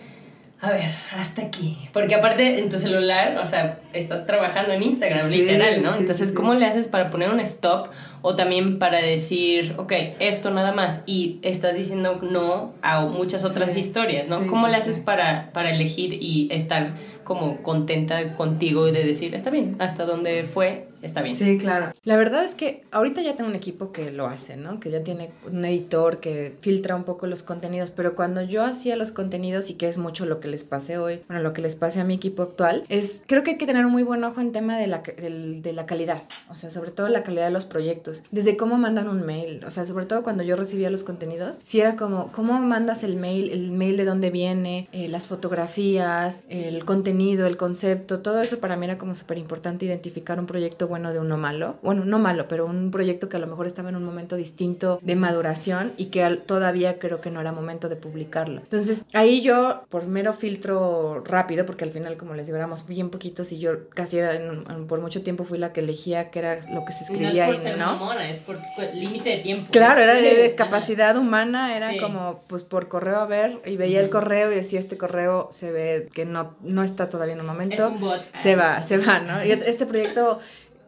[0.59, 1.77] a ver, hasta aquí?
[1.93, 5.93] Porque aparte en tu celular, o sea, estás trabajando en Instagram, Sí, literal, ¿no?
[5.93, 6.35] sí, Entonces, sí.
[6.35, 7.89] ¿cómo le haces para poner un stop
[8.23, 13.77] o también para decir, ok, esto nada más y estás diciendo no a muchas otras
[13.77, 14.47] historias, ¿no?
[14.47, 16.93] ¿Cómo le haces para, para elegir y estar
[17.23, 21.35] como contenta contigo y de decir, está bien, hasta donde fue, está bien?
[21.35, 21.91] Sí, claro.
[22.03, 24.79] La verdad es que ahorita ya tengo un equipo que lo hace, ¿no?
[24.79, 28.95] Que ya tiene un editor que filtra un poco los contenidos, pero cuando yo hacía
[28.95, 31.75] los contenidos y que es mucho lo que les pase hoy, bueno, lo que les
[31.75, 34.41] pase a mi equipo actual, es creo que hay que tener un muy buen ojo
[34.41, 37.51] en tema de la, del- de la calidad, o sea, sobre todo la calidad de
[37.51, 41.03] los proyectos, desde cómo mandan un mail, o sea, sobre todo cuando yo recibía los
[41.03, 43.49] contenidos, si era como, ¿cómo mandas el mail?
[43.49, 48.75] El mail de dónde viene, eh, las fotografías, el contenido, el concepto, todo eso para
[48.77, 51.75] mí era como súper importante identificar un proyecto bueno de uno malo.
[51.81, 54.99] Bueno, no malo, pero un proyecto que a lo mejor estaba en un momento distinto
[55.01, 58.61] de maduración y que todavía creo que no era momento de publicarlo.
[58.61, 63.09] Entonces, ahí yo, por mero filtro rápido, porque al final, como les digo, éramos bien
[63.09, 66.55] poquitos y yo casi era en por mucho tiempo fui la que elegía qué era
[66.73, 67.85] lo que se Y no es escribía por y ser no.
[67.87, 68.57] mamona, es por
[68.93, 69.67] límite de tiempo.
[69.71, 70.55] Claro, era de, de Sí.
[70.55, 71.97] capacidad humana, era Sí.
[71.99, 75.71] como pues por correo a ver y veía el correo y decía este correo se
[75.71, 77.85] ve que no, no está todavía en un momento.
[77.87, 78.21] Es un bot.
[78.41, 79.43] Se va, se va, ¿no?
[79.43, 80.39] Y este proyecto,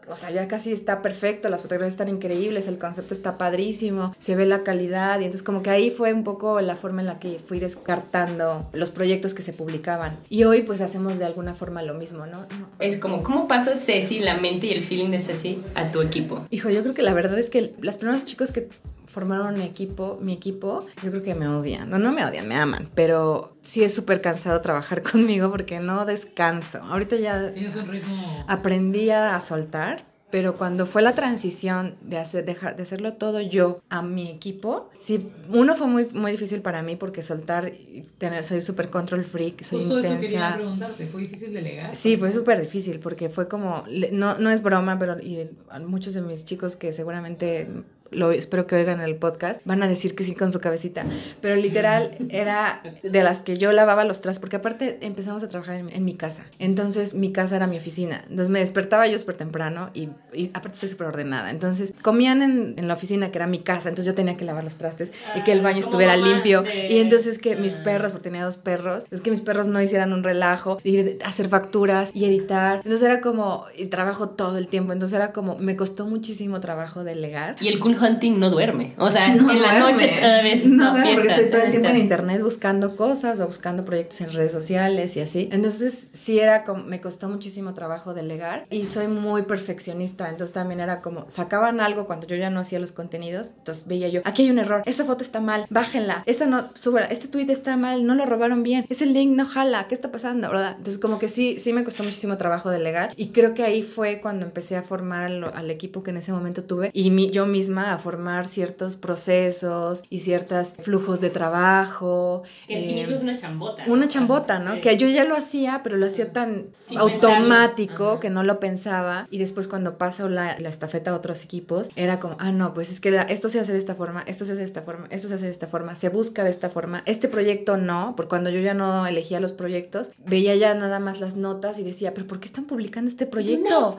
[0.09, 4.35] o sea, ya casi está perfecto, las fotografías están increíbles, el concepto está padrísimo, se
[4.35, 7.19] ve la calidad y entonces como que ahí fue un poco la forma en la
[7.19, 10.17] que fui descartando los proyectos que se publicaban.
[10.29, 12.39] Y hoy pues hacemos de alguna forma lo mismo, ¿no?
[12.39, 12.69] No.
[12.79, 16.43] Es como, ¿cómo pasa Ceci, la mente y el feeling de Ceci a tu equipo?
[16.49, 18.69] Hijo, yo creo que la verdad es que los primeros chicos que
[19.09, 21.89] formaron mi equipo, mi equipo, yo creo que me odian.
[21.89, 26.05] No, no me odian, me aman, pero sí es súper cansado trabajar conmigo porque no
[26.05, 26.79] descanso.
[26.83, 28.45] Ahorita ya Tienes un ritmo.
[28.47, 33.81] aprendí a soltar, pero cuando fue la transición de, hacer, dejar, de hacerlo todo yo
[33.89, 38.43] a mi equipo, sí, uno fue muy, muy difícil para mí porque soltar, y tener,
[38.43, 40.55] soy súper control freak, soy Justo eso quería intensa.
[40.55, 41.07] preguntarte.
[41.07, 41.95] ¿Fue difícil delegar?
[41.95, 45.49] Sí, fue súper difícil porque fue como, no, no es broma, pero y
[45.87, 47.67] muchos de mis chicos que seguramente
[48.11, 51.05] lo espero que oigan el podcast, van a decir que sí con su cabecita,
[51.41, 55.75] pero literal era de las que yo lavaba los trastes, porque aparte empezamos a trabajar
[55.75, 59.37] en, en mi casa, entonces mi casa era mi oficina, entonces me despertaba yo súper
[59.37, 63.47] temprano y, y aparte estoy súper ordenada, entonces comían en, en la oficina que era
[63.47, 66.17] mi casa, entonces yo tenía que lavar los trastes y que el baño Ah, estuviera
[66.17, 66.63] limpio.
[66.89, 70.11] y entonces que mis perros, porque tenía dos perros, es que mis perros no hicieran
[70.13, 72.77] un relajo y hacer facturas y editar.
[72.77, 77.03] Entonces era como, y trabajo todo el tiempo, entonces era como, me costó muchísimo trabajo
[77.03, 77.55] delegar.
[77.61, 78.93] Y el Cool Hunting no duerme.
[78.97, 81.89] O sea, No en la noche cada vez No, duerme, porque estoy todo el tiempo
[81.89, 85.49] en internet buscando cosas o buscando proyectos en redes sociales y así.
[85.51, 90.29] Entonces, sí era como, me costó muchísimo trabajo delegar y soy muy perfeccionista.
[90.29, 93.51] Entonces, también era como, sacaban algo cuando yo ya no hacía los contenidos.
[93.57, 97.07] Entonces, veía yo, aquí hay un error, esta foto está mal, bájenla, esta no, súbela,
[97.07, 100.47] este tweet está mal, no lo robaron bien, ese link no jala, ¿qué está pasando?
[100.49, 100.71] ¿Verdad?
[100.77, 104.19] Entonces, como que sí, sí me costó muchísimo trabajo delegar y creo que ahí fue
[104.21, 107.45] cuando empecé a formar al, al equipo que en ese momento tuve y mi- yo
[107.45, 112.43] misma a formar ciertos procesos y ciertos flujos de trabajo.
[112.67, 113.85] Que en sí eh, mismo es una chambota.
[113.85, 113.93] ¿no?
[113.93, 114.75] una chambota, ¿no?
[114.75, 114.81] Sí.
[114.81, 119.27] Que yo ya lo hacía, pero lo hacía tan Sin automático que no lo pensaba.
[119.31, 122.91] Y después cuando paso la, la estafeta a otros equipos, era como, ah, no, pues
[122.91, 125.07] es que la- esto se hace de esta forma, esto se hace de esta forma,
[125.09, 127.03] esto se hace de esta forma, se busca de esta forma.
[127.05, 131.19] Este proyecto no, porque cuando yo ya no elegía los proyectos, veía ya nada más
[131.19, 133.97] las notas y decía, pero ¿por qué están publicando este proyecto?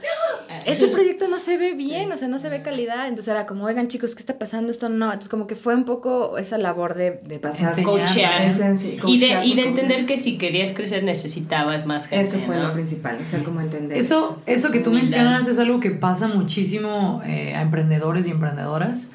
[0.66, 3.08] Este proyecto no se ve bien, o sea, no se ve calidad.
[3.08, 4.70] Entonces era como, oigan chicos, ¿qué está pasando?
[4.70, 5.06] Esto no.
[5.06, 7.68] Entonces como que fue un poco esa labor de, de pasar.
[7.68, 7.90] Enseñar.
[7.90, 8.42] Coachear.
[8.42, 12.26] Es en sí, Y de, y de entender que si querías crecer necesitabas más gente.
[12.28, 12.68] Eso fue ¿no?
[12.68, 13.98] lo principal, o sea, como entender.
[13.98, 15.08] Eso, eso que tú Humildad.
[15.10, 19.10] mencionas es algo que pasa muchísimo eh, a emprendedores y emprendedoras,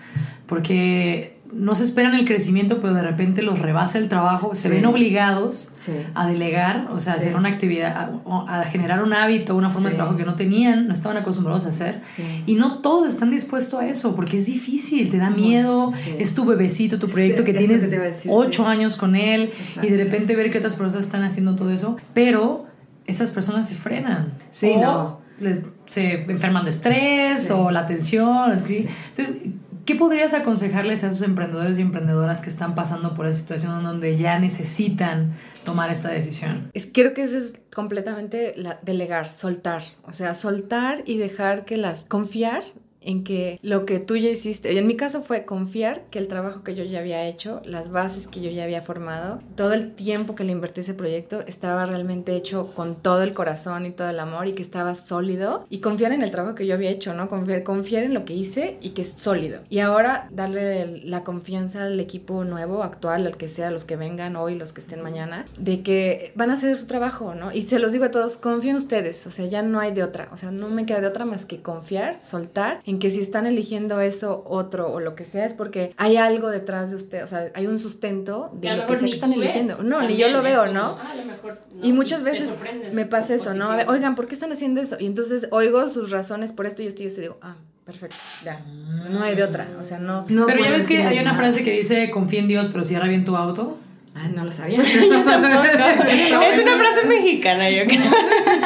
[0.47, 4.75] porque no se esperan el crecimiento, pero de repente los rebasa el trabajo, se Sí.
[4.75, 5.93] ven obligados Sí.
[6.13, 7.21] a delegar, o sea, a Sí.
[7.23, 10.88] hacer una actividad, a, a generar un hábito, una forma de trabajo que no tenían,
[10.88, 12.01] no estaban acostumbrados a hacer.
[12.45, 16.45] Y no todos están dispuestos a eso, porque es difícil, te da miedo, es tu
[16.45, 20.51] bebecito, tu proyecto que tienes que decir, ocho años con él y de repente ver
[20.51, 22.65] que otras personas están haciendo todo eso, pero
[23.08, 24.34] esas personas se frenan.
[24.51, 25.25] Sí, o no.
[25.39, 28.51] les- se enferman de estrés o la tensión.
[28.53, 29.38] Entonces,
[29.85, 34.17] ¿qué podrías aconsejarles a esos emprendedores y emprendedoras que están pasando por esa situación donde
[34.17, 36.69] ya necesitan tomar esta decisión?
[36.73, 39.83] Es, creo que eso es completamente delegar, soltar.
[40.03, 42.05] O sea, soltar y dejar que las.
[42.05, 42.63] confiar
[43.05, 46.27] en que lo que tú ya hiciste, y en mi caso fue confiar que el
[46.27, 49.93] trabajo que yo ya había hecho, las bases que yo ya había formado, todo el
[49.93, 53.91] tiempo que le invertí a ese proyecto estaba realmente hecho con todo el corazón y
[53.91, 56.89] todo el amor y que estaba sólido y confiar en el trabajo que yo había
[56.89, 57.29] hecho, ¿no?
[57.29, 59.61] Confiar, confiar en lo que hice y que es sólido.
[59.69, 64.35] Y ahora darle la confianza al equipo nuevo, actual, al que sea, los que vengan
[64.35, 67.51] hoy, los que estén mañana, de que van a hacer su trabajo, ¿no?
[67.51, 70.03] Y se los digo a todos, confío en ustedes, o sea, ya no hay de
[70.03, 73.21] otra, o sea, no me queda de otra más que confiar, soltar, en que si
[73.21, 77.23] están eligiendo eso, otro o lo que sea, es porque hay algo detrás de usted,
[77.23, 79.84] o sea, hay un sustento de lo lo que sea que están eligiendo.
[79.84, 80.97] No, ni yo lo veo, como, ¿no?
[80.99, 82.55] ah, a lo mejor no, Y muchas veces
[82.93, 83.65] me pasa eso, ¿no?
[83.65, 83.93] A ver, positivo.
[83.93, 84.97] oigan, ¿por qué están haciendo eso?
[84.99, 87.55] Y entonces oigo sus razones por esto y esto y esto y digo, ah,
[87.86, 88.65] perfecto, ya,
[89.10, 90.25] no hay de otra, o sea, no.
[90.29, 91.38] no pero ya ves que hay una nada.
[91.38, 93.79] frase que dice, confía en Dios, pero cierra bien tu auto.
[94.17, 94.81] Ah, no lo sabía.
[94.81, 98.12] es una frase mexicana, yo creo.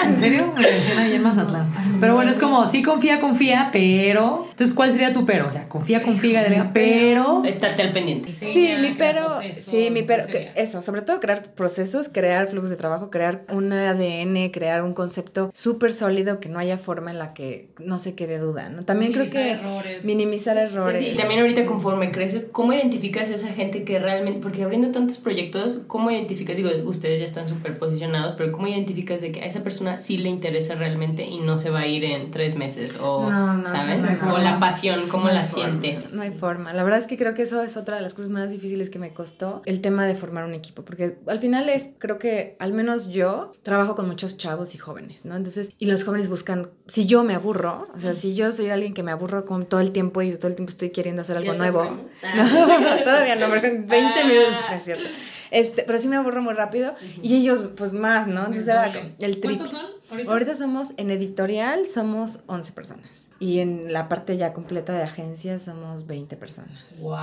[0.05, 0.53] ¿En serio?
[0.55, 1.67] Me decían ahí en Mazatlán.
[1.99, 4.47] Pero bueno, es como, sí confía, confía, pero...
[4.49, 5.47] Entonces, ¿cuál sería tu pero?
[5.47, 7.43] O sea, confía, confía, delega, pero...
[7.45, 8.31] Estate al pendiente.
[8.31, 10.23] Sí, mi pero, procesos, sí, mi pero,
[10.55, 15.51] eso, sobre todo crear procesos, crear flujos de trabajo, crear un ADN, crear un concepto
[15.53, 18.83] súper sólido que no haya forma en la que no se quede duda, ¿no?
[18.83, 20.05] También creo Minimizar que errores.
[20.05, 20.99] minimizar errores.
[20.99, 24.91] Sí, y también ahorita conforme creces, ¿cómo identificas a esa gente que realmente, porque abriendo
[24.91, 26.57] tantos proyectos, ¿cómo identificas?
[26.57, 30.17] Digo, ustedes ya están súper posicionados, pero ¿cómo identificas de que a esa persona sí
[30.17, 32.95] le interesa realmente y no se va a ir en tres meses?
[33.01, 34.01] O, No, no, ¿saben?
[34.21, 36.13] no o la pasión, ¿cómo la sientes?
[36.13, 36.73] No hay forma.
[36.73, 38.99] La verdad es que creo que eso es otra de las cosas más difíciles que
[38.99, 42.73] me costó, el tema de formar un equipo, porque al final es, creo que al
[42.73, 45.35] menos yo trabajo con muchos chavos y jóvenes, ¿no?
[45.35, 48.93] Entonces, y los jóvenes buscan, si yo me aburro, o sea, si yo soy alguien
[48.93, 51.53] que me aburro con todo el tiempo y todo el tiempo estoy queriendo hacer algo
[51.53, 51.99] nuevo.
[53.03, 54.25] todavía no, en 20 Ah.
[54.25, 55.09] minutos, es cierto.
[55.51, 58.41] Este, pero sí me aburro muy rápido y ellos pues más, ¿no?
[58.41, 58.85] Entonces era
[59.19, 59.57] el trip.
[59.57, 60.55] ¿Cuántos son ahorita?
[60.55, 66.05] Somos en editorial somos 11 personas y en la parte ya completa de agencia somos
[66.07, 66.99] 20 personas.
[67.01, 67.17] ¡Wow!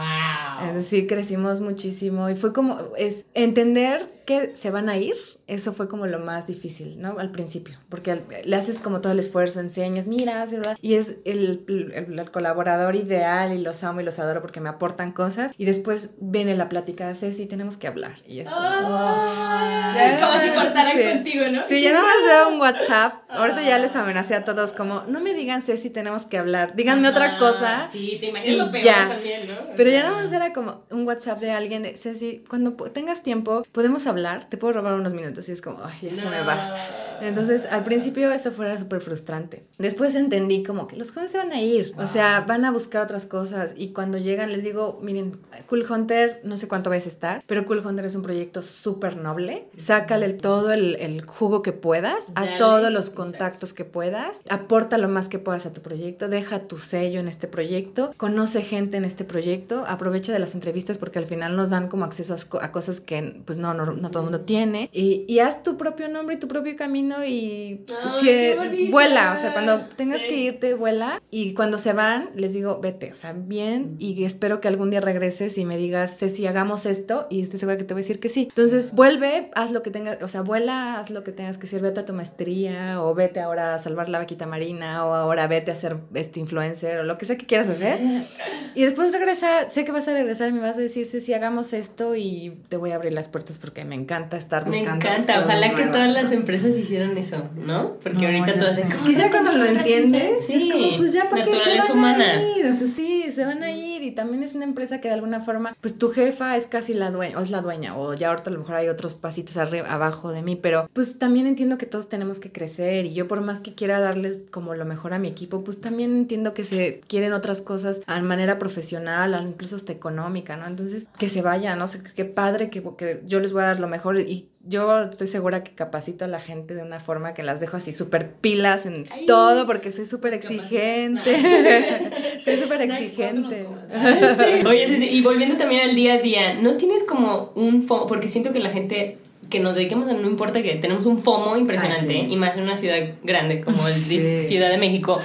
[0.69, 5.15] Es decir, crecimos muchísimo y fue como es entender que se van a ir,
[5.47, 7.21] eso fue como lo más difícil, ¿no?
[7.21, 10.77] Al principio, porque al- le haces como todo el esfuerzo, enseñas, mira, ¿verdad?
[10.83, 14.69] Y es el, el- el colaborador ideal y los amo y los adoro porque me
[14.69, 20.17] aportan cosas y después viene la plática, Ceci, tenemos que hablar y es como, Ay,
[20.21, 21.03] como si cortaran Sí.
[21.13, 21.61] contigo, ¿no?
[21.61, 23.15] Sí, ya nada más veo un WhatsApp.
[23.29, 26.75] Ahorita ya les amenacé a todos como, no me digan Ceci, tenemos que hablar.
[26.75, 27.87] Díganme otra cosa.
[27.87, 29.09] Sí, te y imaginas lo peor ya.
[29.09, 29.55] también, ¿no?
[29.77, 33.65] Pero ya nada más era como un WhatsApp de alguien de Ceci, cuando tengas tiempo,
[33.73, 35.27] podemos hablar, te puedo robar unos minutitos.
[35.27, 36.73] entonces es como, ay, ya se me va.
[37.21, 39.67] Entonces, al principio eso fuera súper frustrante.
[39.79, 43.03] Después entendí como que los jóvenes se van a ir, o sea, van a buscar
[43.03, 47.09] otras cosas y cuando llegan les digo, miren, Cool Hunter, no sé cuánto vais a
[47.09, 49.69] estar, pero Cool Hunter es un proyecto súper noble.
[49.77, 55.09] Sácale todo el, el, jugo que puedas, haz todos los contactos que puedas, aporta lo
[55.09, 59.05] más que puedas a tu proyecto, deja tu sello en este proyecto, conoce gente en
[59.05, 63.01] este proyecto, aprovecha de las entrevistas porque al final nos dan como acceso a, cosas
[63.01, 64.91] que pues no, no, no, todo el mundo tiene.
[64.93, 67.85] Y, y, haz tu propio nombre y tu propio camino y
[68.21, 71.23] si, vuela, o sea, cuando tengas que irte, vuela.
[71.31, 75.01] Y cuando se van, les digo, vete, o sea, bien y espero que algún día
[75.01, 78.21] regreses y me digas, Ceci, hagamos esto y estoy segura que te voy a decir
[78.21, 78.47] que sí.
[78.49, 81.83] Entonces, vuelve, haz lo que tengas, o sea, vuela, haz lo que tengas que hacer,
[81.83, 85.71] vete a tu maestría o vete ahora a salvar la vaquita marina o ahora vete
[85.71, 87.99] a ser este influencer o lo que sea que quieras hacer.
[88.75, 91.73] Y después regresa, sé que vas a regresar y me vas a decir, Ceci, hagamos
[91.73, 94.91] esto y te voy a abrir las puertas porque me encanta estar buscando.
[94.91, 97.95] Me encanta, ojalá que todas las empresas hicieran eso, ¿no?
[98.03, 98.77] Porque ahorita todas...
[98.77, 102.33] Es que ya cuando lo entiendes, es como, pues ya para qué se van humana.
[102.33, 105.09] a ir, o sea, sí, se van a ir y también es una empresa que
[105.09, 108.15] de alguna forma, pues tu jefa es casi la dueña, o es la dueña, o
[108.15, 111.47] ya ahorita a lo mejor hay otros pasitos arriba, abajo de mí, pero pues también
[111.47, 114.85] entiendo que todos tenemos que crecer y yo por más que quiera darles como lo
[114.85, 119.47] mejor a mi equipo, pues también entiendo que se quieren otras cosas a manera profesional,
[119.49, 120.67] incluso hasta económica, ¿no?
[120.67, 121.89] Entonces, que se vayan, ¿no?
[121.89, 125.27] sé, qué padre que, que yo les voy a dar lo mejor y yo estoy
[125.27, 128.87] segura que capacito a la gente de una forma que las dejo así súper pilas
[128.87, 132.11] en todo porque soy súper exigente.
[132.45, 133.67] soy súper exigente.
[134.67, 138.07] Oye, y volviendo también al día a día, ¿no tienes como un FOMO?
[138.07, 141.57] Porque siento que la gente que nos dediquemos a no importa que tenemos un FOMO
[141.57, 145.21] impresionante y más en una ciudad grande como el Ciudad de México.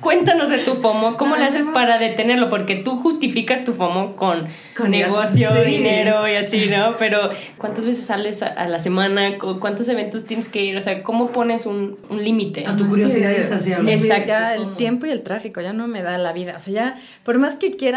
[0.00, 2.50] Cuéntanos de tu FOMO, ¿cómo lo haces para detenerlo?
[2.50, 6.96] Porque tú justificas tu FOMO con, con negocio, dinero y así, ¿no?
[6.98, 9.38] Pero ¿cuántas veces sales a, la semana?
[9.38, 10.76] ¿Cuántos eventos tienes que ir?
[10.76, 12.66] O sea, ¿cómo pones un, un límite?
[12.66, 14.28] A tu curiosidad y Exacto.
[14.28, 16.54] Ya el tiempo y el tráfico ya no me da la vida.
[16.56, 17.96] O sea, ya por más que quiera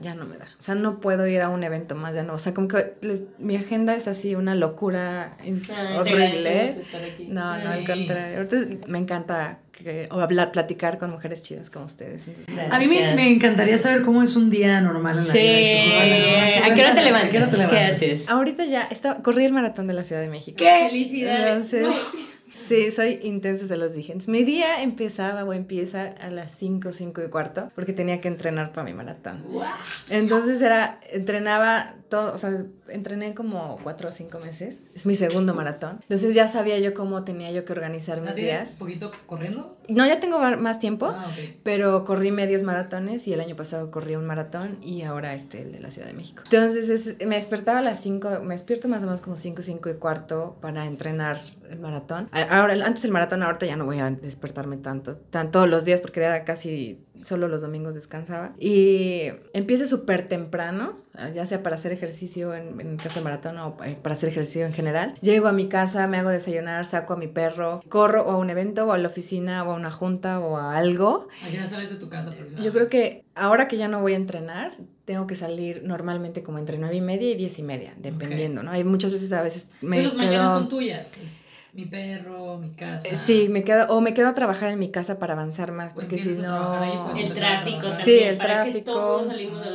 [0.00, 0.44] Ya no me da.
[0.44, 2.34] O sea, no puedo ir a un evento más, ya no.
[2.34, 2.94] O sea, como que
[3.38, 5.36] mi agenda es así una locura
[5.98, 6.74] horrible.
[7.28, 8.38] No, no, al contrario.
[8.38, 12.26] Ahorita me encanta que, o hablar, platicar con mujeres chidas como ustedes.
[12.70, 16.66] a mí me, encantaría saber cómo es un día normal en la vida.
[16.66, 17.70] ¿A qué hora te levantas?
[17.70, 18.28] ¿Qué haces?
[18.28, 20.56] Ahorita ya está, corrí el maratón de la Ciudad de México.
[20.58, 21.72] ¡Qué felicidades!
[21.72, 22.28] Entonces...
[22.54, 24.14] Sí, soy intensa, se los dije.
[24.28, 28.72] mi día empezaba o empieza a las 5, 5 y cuarto, porque tenía que entrenar
[28.72, 29.44] para mi maratón.
[30.08, 34.78] Entonces era, entrenaba todo, o sea, entrené como 4 o 5 meses.
[34.94, 35.98] Es mi segundo maratón.
[36.02, 38.72] Entonces ya sabía yo cómo tenía yo que organizar mis días.
[38.72, 39.76] un poquito corriendo?
[39.88, 41.30] No, ya tengo más tiempo, ah,
[41.62, 45.72] pero corrí medios maratones y el año pasado corrí un maratón y ahora este, el
[45.72, 46.42] de la Ciudad de México.
[46.44, 49.94] Entonces me despertaba a las 5, me despierto más o menos como 5, 5 y
[49.94, 52.28] cuarto para entrenar el maratón.
[52.32, 56.00] Ahora, antes el maratón, ahorita ya no voy a despertarme tanto, tan todos los días
[56.00, 58.54] porque era casi solo los domingos descansaba.
[58.58, 61.00] Y empieza súper temprano,
[61.34, 64.30] ya sea para hacer ejercicio en, en el caso del maratón o eh, para hacer
[64.30, 65.14] ejercicio en general.
[65.20, 68.50] Llego a mi casa, me hago desayunar, saco a mi perro, corro o a un
[68.50, 71.28] evento o a la oficina o a una junta o a algo.
[71.46, 72.30] ¿A qué sales de tu casa?
[72.60, 74.72] Yo creo que ahora que ya no voy a entrenar,
[75.04, 78.70] tengo que salir normalmente como entre nueve y media y diez y media, dependiendo, ¿no?
[78.70, 80.02] Hay muchas veces, a veces me...
[80.02, 81.12] Las mañanas son tuyas
[81.72, 83.08] mi perro, mi casa.
[83.08, 85.92] Eh, sí, me quedo, o me quedo a trabajar en mi casa para avanzar más,
[85.94, 87.04] porque si no...
[87.04, 88.90] Pues, el tráfico también, Sí, el tráfico.
[89.00, 89.70] todos salimos de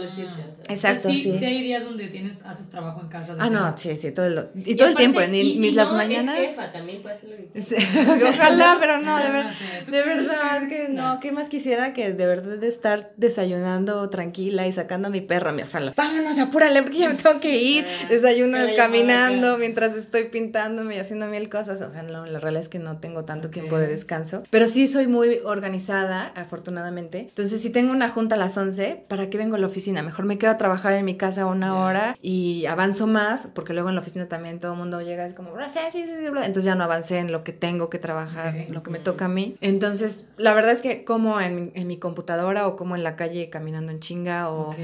[0.67, 1.45] Exacto, sí, sí.
[1.45, 3.35] hay días donde tienes, haces trabajo en casa.
[3.39, 6.37] Ah, no, sí, sí, todo el, y, todo el tiempo, en mis las mañanas...
[6.39, 7.35] Es jefa, también puede hacerlo.
[8.29, 9.51] Ojalá, pero no, de, verdad,
[9.87, 14.71] de verdad que no, ¿qué más quisiera que de verdad de estar desayunando tranquila y
[14.71, 15.93] sacando a mi perro a mi sala?
[15.95, 17.85] Vámonos, apúrale, porque ya me tengo que ir.
[18.09, 22.69] Desayuno caminando mientras estoy pintándome y haciendo mil cosas o sea, no, la realidad es
[22.69, 27.19] que no tengo tanto tiempo de descanso, pero sí soy muy organizada, afortunadamente.
[27.19, 30.01] Entonces, si tengo una junta a las 11, ¿para qué vengo a la oficina?
[30.01, 33.89] Mejor me quedo a trabajar en mi casa una hora y avanzo más, porque luego
[33.89, 36.75] en la oficina también todo el mundo llega, es como, sí, sí, sí, entonces ya
[36.75, 39.55] no avancé en lo que tengo que trabajar, lo que me toca a mí.
[39.61, 43.49] Entonces, la verdad es que como en, en mi computadora o como en la calle
[43.49, 44.75] caminando en chinga o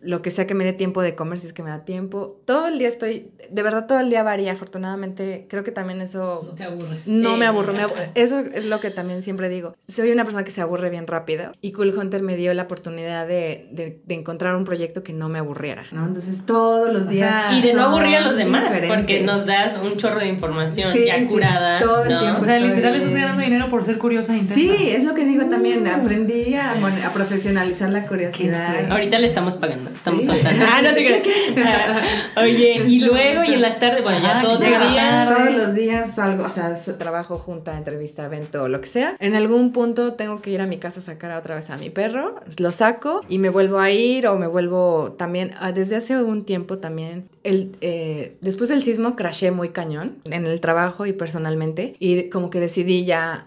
[0.00, 2.40] lo que sea que me dé tiempo de comer si es que me da tiempo.
[2.44, 5.46] Todo el día estoy, de verdad todo el día varía, afortunadamente.
[5.48, 6.42] Creo que también eso...
[6.44, 7.08] No te aburres.
[7.08, 9.74] No me aburro, me Eso es lo que también siempre digo.
[9.88, 13.26] Soy una persona que se aburre bien rápido y Cool Hunter me dio la oportunidad
[13.26, 16.06] de, de, encontrar un proyecto que no me aburriera, ¿no?
[16.06, 17.52] Entonces todos los días...
[17.52, 21.24] y de no aburrir a los demás, porque nos das un chorro de información ya
[21.26, 21.78] curada.
[21.78, 22.38] todo el tiempo.
[22.38, 24.54] O sea, literal estás ganando dinero por ser curiosa e intensa.
[24.54, 25.86] Sí, es lo que digo también.
[25.86, 28.90] Aprendí a, a profesionalizar la curiosidad.
[28.90, 30.64] Ahorita le estamos pagando, estamos soltando.
[30.68, 31.26] ah, no te creas.
[31.66, 35.34] Ah, oye, y luego y en las tardes, bueno, ya todo el día.
[35.34, 39.16] Todos los días salgo, o sea, trabajo junta, entrevista, evento, lo que sea.
[39.18, 41.90] En algún punto tengo que ir a mi casa a sacar otra vez a mi
[41.90, 46.22] perro, lo saco y me vuelvo a ir o me vuelvo también, ah, desde hace
[46.22, 51.12] un tiempo también, el, eh, después del sismo crashé muy cañón en el trabajo y
[51.12, 53.46] personalmente y como que decidí ya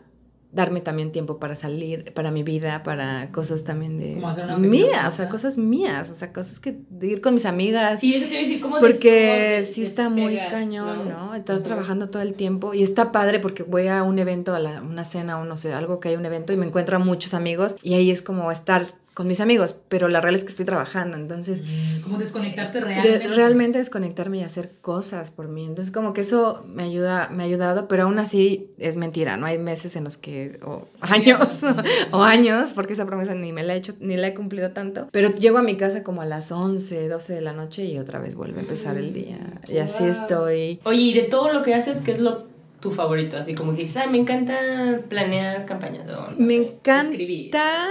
[0.52, 4.20] darme también tiempo para salir, para mi vida, para cosas también de
[4.58, 8.00] mía, o sea, cosas mías, o sea, cosas que de ir con mis amigas.
[8.00, 11.36] Sí, eso te iba a decir, ¿cómo Porque sí está muy cañón, ¿no?
[11.36, 14.82] Estar trabajando todo el tiempo y está padre porque voy a un evento, a la,
[14.82, 17.36] una cena o no sé, algo que hay un evento y me encuentro a muchos
[17.36, 18.88] amigos y ahí es como estar
[19.20, 21.62] con mis amigos, pero la real es que estoy trabajando, entonces...
[21.62, 23.28] Mm, como desconectarte realmente.
[23.28, 25.66] realmente desconectarme y hacer cosas por mí.
[25.66, 29.46] Entonces como que eso me ayuda, me ha ayudado, pero aún así es mentira, ¿no?
[29.46, 31.66] Hay meses en los que, o años,
[32.12, 35.10] o años, porque esa promesa ni me la he hecho, ni la he cumplido tanto,
[35.12, 38.20] pero llego a mi casa como a las 11, 12 de la noche y otra
[38.20, 39.60] vez vuelve a empezar el día.
[39.68, 40.80] Y así estoy.
[40.86, 42.48] Oye, y de todo lo que haces, ¿qué es lo
[42.80, 43.36] tu favorito?
[43.36, 46.06] Así como que dices, me encanta planear campañas.
[46.38, 47.90] me encanta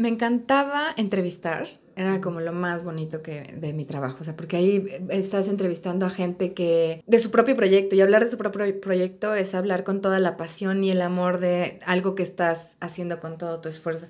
[0.00, 4.56] me encantaba entrevistar era como lo más bonito que de mi trabajo, o sea, porque
[4.56, 8.80] ahí estás entrevistando a gente que de su propio proyecto y hablar de su propio
[8.80, 13.20] proyecto es hablar con toda la pasión y el amor de algo que estás haciendo
[13.20, 14.06] con todo tu esfuerzo.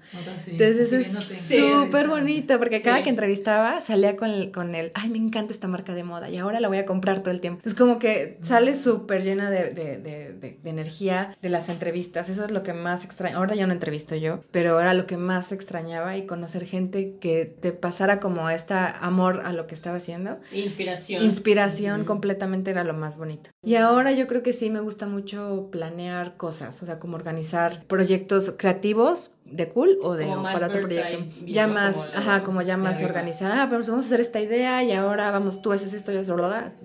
[0.47, 5.18] Entonces es súper bonito porque cada que entrevistaba salía con el, con el, ay, me
[5.18, 7.62] encanta esta marca de moda y ahora la voy a comprar todo el tiempo.
[7.64, 12.45] Es como que sale súper llena de, de, de, de, energía de las entrevistas, eso
[12.45, 15.53] es lo que más extraña, ahora ya no entrevisto yo, pero era lo que más
[15.53, 20.39] extrañaba y conocer gente que te pasara como este amor a lo que estaba haciendo.
[20.53, 21.23] Inspiración.
[21.23, 23.51] Inspiración completamente era lo más bonito.
[23.62, 27.85] Y ahora yo creo que sí me gusta mucho planear cosas, o sea, como organizar
[27.87, 31.24] proyectos creativos de cool o de para otro proyecto.
[31.46, 33.53] Ya más, ajá, como ya más organizar.
[33.53, 36.40] Ah, pero vamos a hacer esta idea y ahora vamos, tú haces esto, yo soy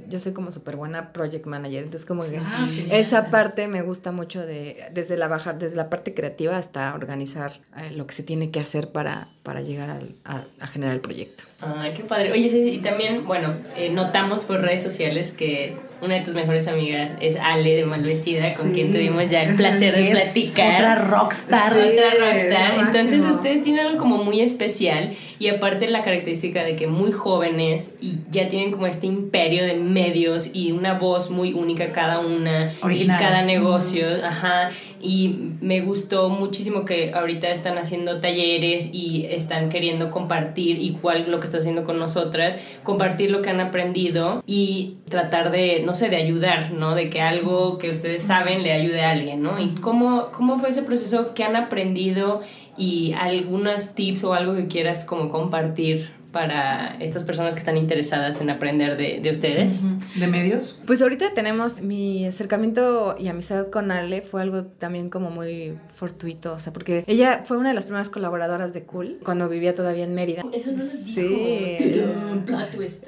[0.07, 4.11] Yo soy como súper buena project manager, entonces como que ah, esa parte me gusta
[4.11, 8.23] mucho de desde la bajar, desde la parte creativa hasta organizar eh, lo que se
[8.23, 9.89] tiene que hacer para, para llegar
[10.23, 11.43] a, a, generar el proyecto.
[11.77, 12.31] Ay, qué padre.
[12.31, 17.11] Oye, y también, bueno, eh, notamos por redes sociales que una de tus mejores amigas
[17.21, 20.75] es Ale de Malvestida, con quien tuvimos ya el placer de platicar.
[20.75, 21.71] Otra rockstar.
[21.73, 22.79] otra rockstar.
[22.79, 27.97] Entonces ustedes tienen algo como muy especial y aparte la característica de que muy jóvenes
[28.01, 32.71] y ya tienen como este imperio de medios y una voz muy única cada una
[32.81, 33.19] Original.
[33.19, 34.69] y cada negocio, ajá,
[35.01, 41.39] y me gustó muchísimo que ahorita están haciendo talleres y están queriendo compartir igual lo
[41.39, 46.09] que está haciendo con nosotras, compartir lo que han aprendido y tratar de, no sé,
[46.09, 46.95] de ayudar, ¿no?
[46.95, 49.59] De que algo que ustedes saben le ayude a alguien, ¿no?
[49.59, 52.41] ¿Y cómo, cómo fue ese proceso que han aprendido
[52.77, 58.41] y algunas tips o algo que quieras como compartir para estas personas que están interesadas
[58.41, 59.83] en aprender de, de ustedes?
[60.15, 60.77] ¿De medios?
[60.85, 66.51] Pues ahorita tenemos mi acercamiento y amistad con Ale fue algo también como muy fortuito,
[66.51, 70.03] o sea, porque ella fue una de las primeras colaboradoras de Cool cuando vivía todavía
[70.03, 70.43] en Mérida.
[70.51, 71.95] Eso no sí.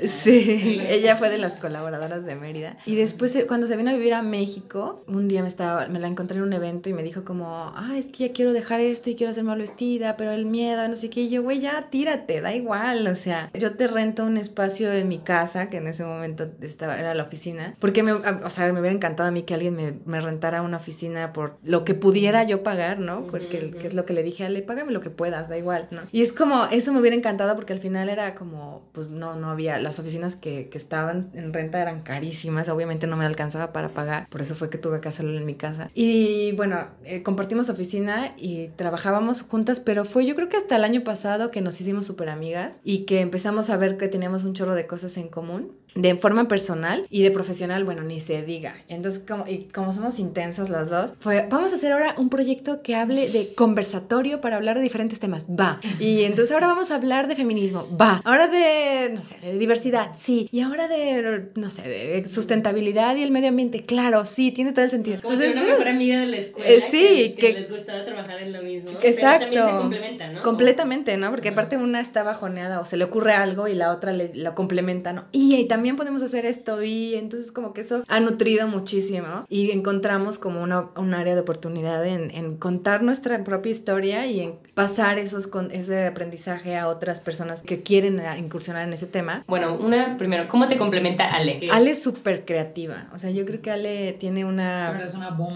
[0.07, 2.77] Sí, ella fue de las colaboradoras de Mérida.
[2.85, 5.99] Y después eh, cuando se vino a vivir a México, un día me estaba me
[5.99, 8.79] la encontré en un evento y me dijo como, "Ah, es que ya quiero dejar
[8.79, 11.59] esto y quiero ser mal vestida, pero el miedo, no sé qué." Y yo, "Güey,
[11.59, 15.77] ya tírate, da igual." O sea, yo te rento un espacio en mi casa, que
[15.77, 19.31] en ese momento estaba, era la oficina, porque me, o sea, me hubiera encantado a
[19.31, 23.25] mí que alguien me, me rentara una oficina por lo que pudiera yo pagar, ¿no?
[23.27, 25.87] Porque que es lo que le dije a Ale, págame lo que puedas, da igual,
[25.91, 26.01] ¿no?
[26.11, 29.49] Y es como, eso me hubiera encantado porque al final era como, pues no, no
[29.49, 33.89] había, las oficinas que, que estaban en renta eran carísimas, obviamente no me alcanzaba para
[33.89, 35.89] pagar, por eso fue que tuve que hacerlo en mi casa.
[35.93, 40.83] Y bueno, eh, compartimos oficina y trabajábamos juntas, pero fue yo creo que hasta el
[40.83, 44.53] año pasado que nos hicimos súper amigas y que empezamos a ver que teníamos un
[44.53, 48.75] chorro de cosas en común de forma personal y de profesional, bueno, ni se diga.
[48.87, 52.81] Entonces, como, y como somos intensos los dos, fue, vamos a hacer ahora un proyecto
[52.81, 55.45] que hable de conversatorio para hablar de diferentes temas.
[55.47, 55.79] Va.
[55.99, 57.87] Y entonces ahora vamos a hablar de feminismo.
[57.99, 58.21] Va.
[58.25, 60.11] Ahora de, no sé, de diversidad.
[60.17, 60.49] Sí.
[60.51, 63.83] Y ahora de, no sé, de sustentabilidad y el medio ambiente.
[63.83, 65.21] Claro, sí, tiene todo el sentido.
[65.21, 66.69] Como entonces, una mejor amiga de la escuela.
[66.69, 68.91] Eh, sí, que, les gustaba trabajar en lo mismo.
[69.01, 69.47] Exacto.
[69.49, 70.43] Pero también se complementa, ¿no?
[70.43, 71.29] Completamente, ¿no?
[71.31, 74.55] Porque aparte una está bajoneada o se le ocurre algo y la otra le, lo
[74.55, 75.25] complementa, ¿no?
[75.31, 80.39] Y, también podemos hacer esto y entonces como que eso ha nutrido muchísimo y encontramos
[80.39, 85.19] como una, un área de oportunidad en, en, contar nuestra propia historia y en pasar
[85.19, 89.43] esos, con, ese aprendizaje a otras personas que quieren incursionar en ese tema.
[89.47, 91.69] Bueno, una primero, ¿cómo te complementa Ale?
[91.71, 95.07] Ale es súper creativa, o sea, yo creo que Ale tiene una,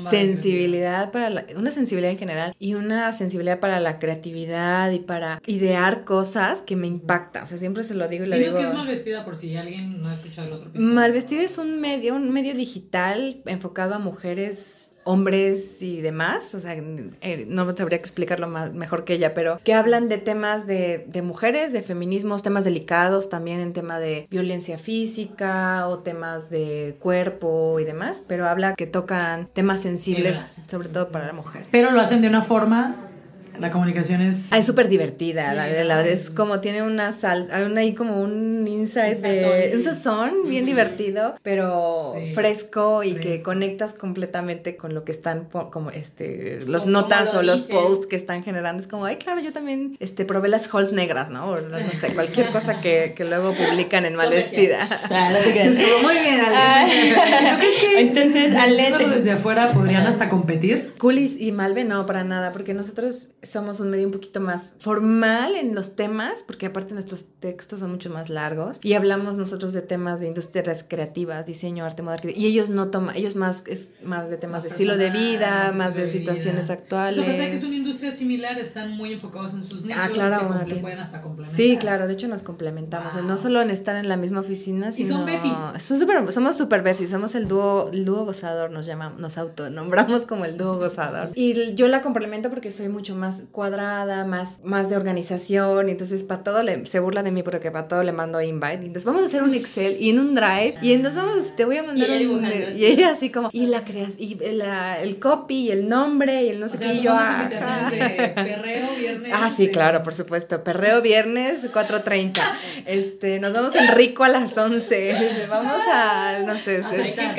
[0.09, 5.41] sensibilidad para la, una sensibilidad en general y una sensibilidad para la creatividad y para
[5.45, 8.63] idear cosas que me impacta, o sea, siempre se lo digo y lo Dinos digo.
[8.63, 10.93] que es mal vestida por si alguien no ha escuchado el otro episodio.
[10.93, 16.59] Mal vestida es un medio, un medio digital enfocado a mujeres hombres y demás, o
[16.59, 21.05] sea, eh, no sabría explicarlo más, mejor que ella, pero que hablan de temas de,
[21.07, 26.97] de, mujeres, de feminismos, temas delicados, también en tema de violencia física o temas de
[26.99, 31.65] cuerpo y demás, pero habla que tocan temas sensibles, sobre todo para la mujer.
[31.71, 33.10] Pero lo hacen de una forma
[33.59, 34.51] la comunicación es...
[34.51, 37.93] Ah, es súper divertida, sí, la, la, la, es como tiene una salsa, hay ahí
[37.93, 39.71] como un insight un de...
[39.75, 42.33] Un sazón bien divertido, pero sí.
[42.33, 43.29] fresco y fresco.
[43.29, 48.15] que conectas completamente con lo que están, como este, las notas o los posts que
[48.15, 48.81] están generando.
[48.81, 51.45] Es como, ay, claro, yo también este, probé las halls negras, ¿no?
[51.51, 54.87] O no sé, cualquier cosa que, que luego publican en Malvestida.
[55.11, 57.11] Claro, no es como, muy bien, Ale.
[57.51, 58.91] ¿No que Entonces, Ale...
[59.09, 60.93] desde afuera podrían hasta competir?
[60.97, 65.55] Coolies y Malve no, para nada, porque nosotros somos un medio un poquito más formal
[65.55, 69.81] en los temas, porque aparte nuestros textos son mucho más largos y hablamos nosotros de
[69.81, 74.29] temas de industrias creativas, diseño, arte, moda, ellos ellos no toman, ellos más es más
[74.29, 76.73] de temas más de estilo de vida, más de, de situaciones vida.
[76.73, 77.19] actuales.
[77.19, 80.59] O sea, que es una industria similar, están muy enfocados en sus nichos, ah, claro,
[80.69, 81.55] se pueden hasta complementar.
[81.55, 83.23] Sí, claro, de hecho nos complementamos, wow.
[83.23, 85.81] no solo en estar en la misma oficina, sino ¿Y son befis?
[85.81, 90.25] Son super, somos super befis, somos el dúo, el dúo gozador, nos llamamos, nos autonombramos
[90.25, 91.31] como el dúo gozador.
[91.33, 96.23] Y yo la complemento porque soy mucho más cuadrada, más, más de organización, y entonces
[96.23, 98.79] para todo le, se burla de mí porque para todo le mando invite.
[98.83, 101.65] Y entonces vamos a hacer un Excel y en un Drive, y entonces vamos, te
[101.65, 102.41] voy a mandar y un...
[102.41, 106.43] Dibujando, y ella así como, y la creas, y la, el copy, y el nombre,
[106.43, 107.11] y el no sé o sea, qué, y yo...
[107.15, 107.49] Ah,
[107.89, 109.33] de perreo viernes.
[109.35, 109.71] Ah, sí, de...
[109.71, 110.63] claro, por supuesto.
[110.63, 112.41] Perreo viernes, 4.30.
[112.85, 115.45] Este, nos vamos en Rico a las 11.
[115.49, 116.81] Vamos a, no sé,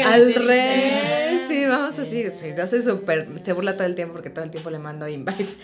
[0.04, 1.21] al rey.
[1.52, 2.30] Sí, vamos así.
[2.30, 5.06] Sí, yo soy súper, se burla todo el tiempo porque todo el tiempo le mando
[5.06, 5.58] invites.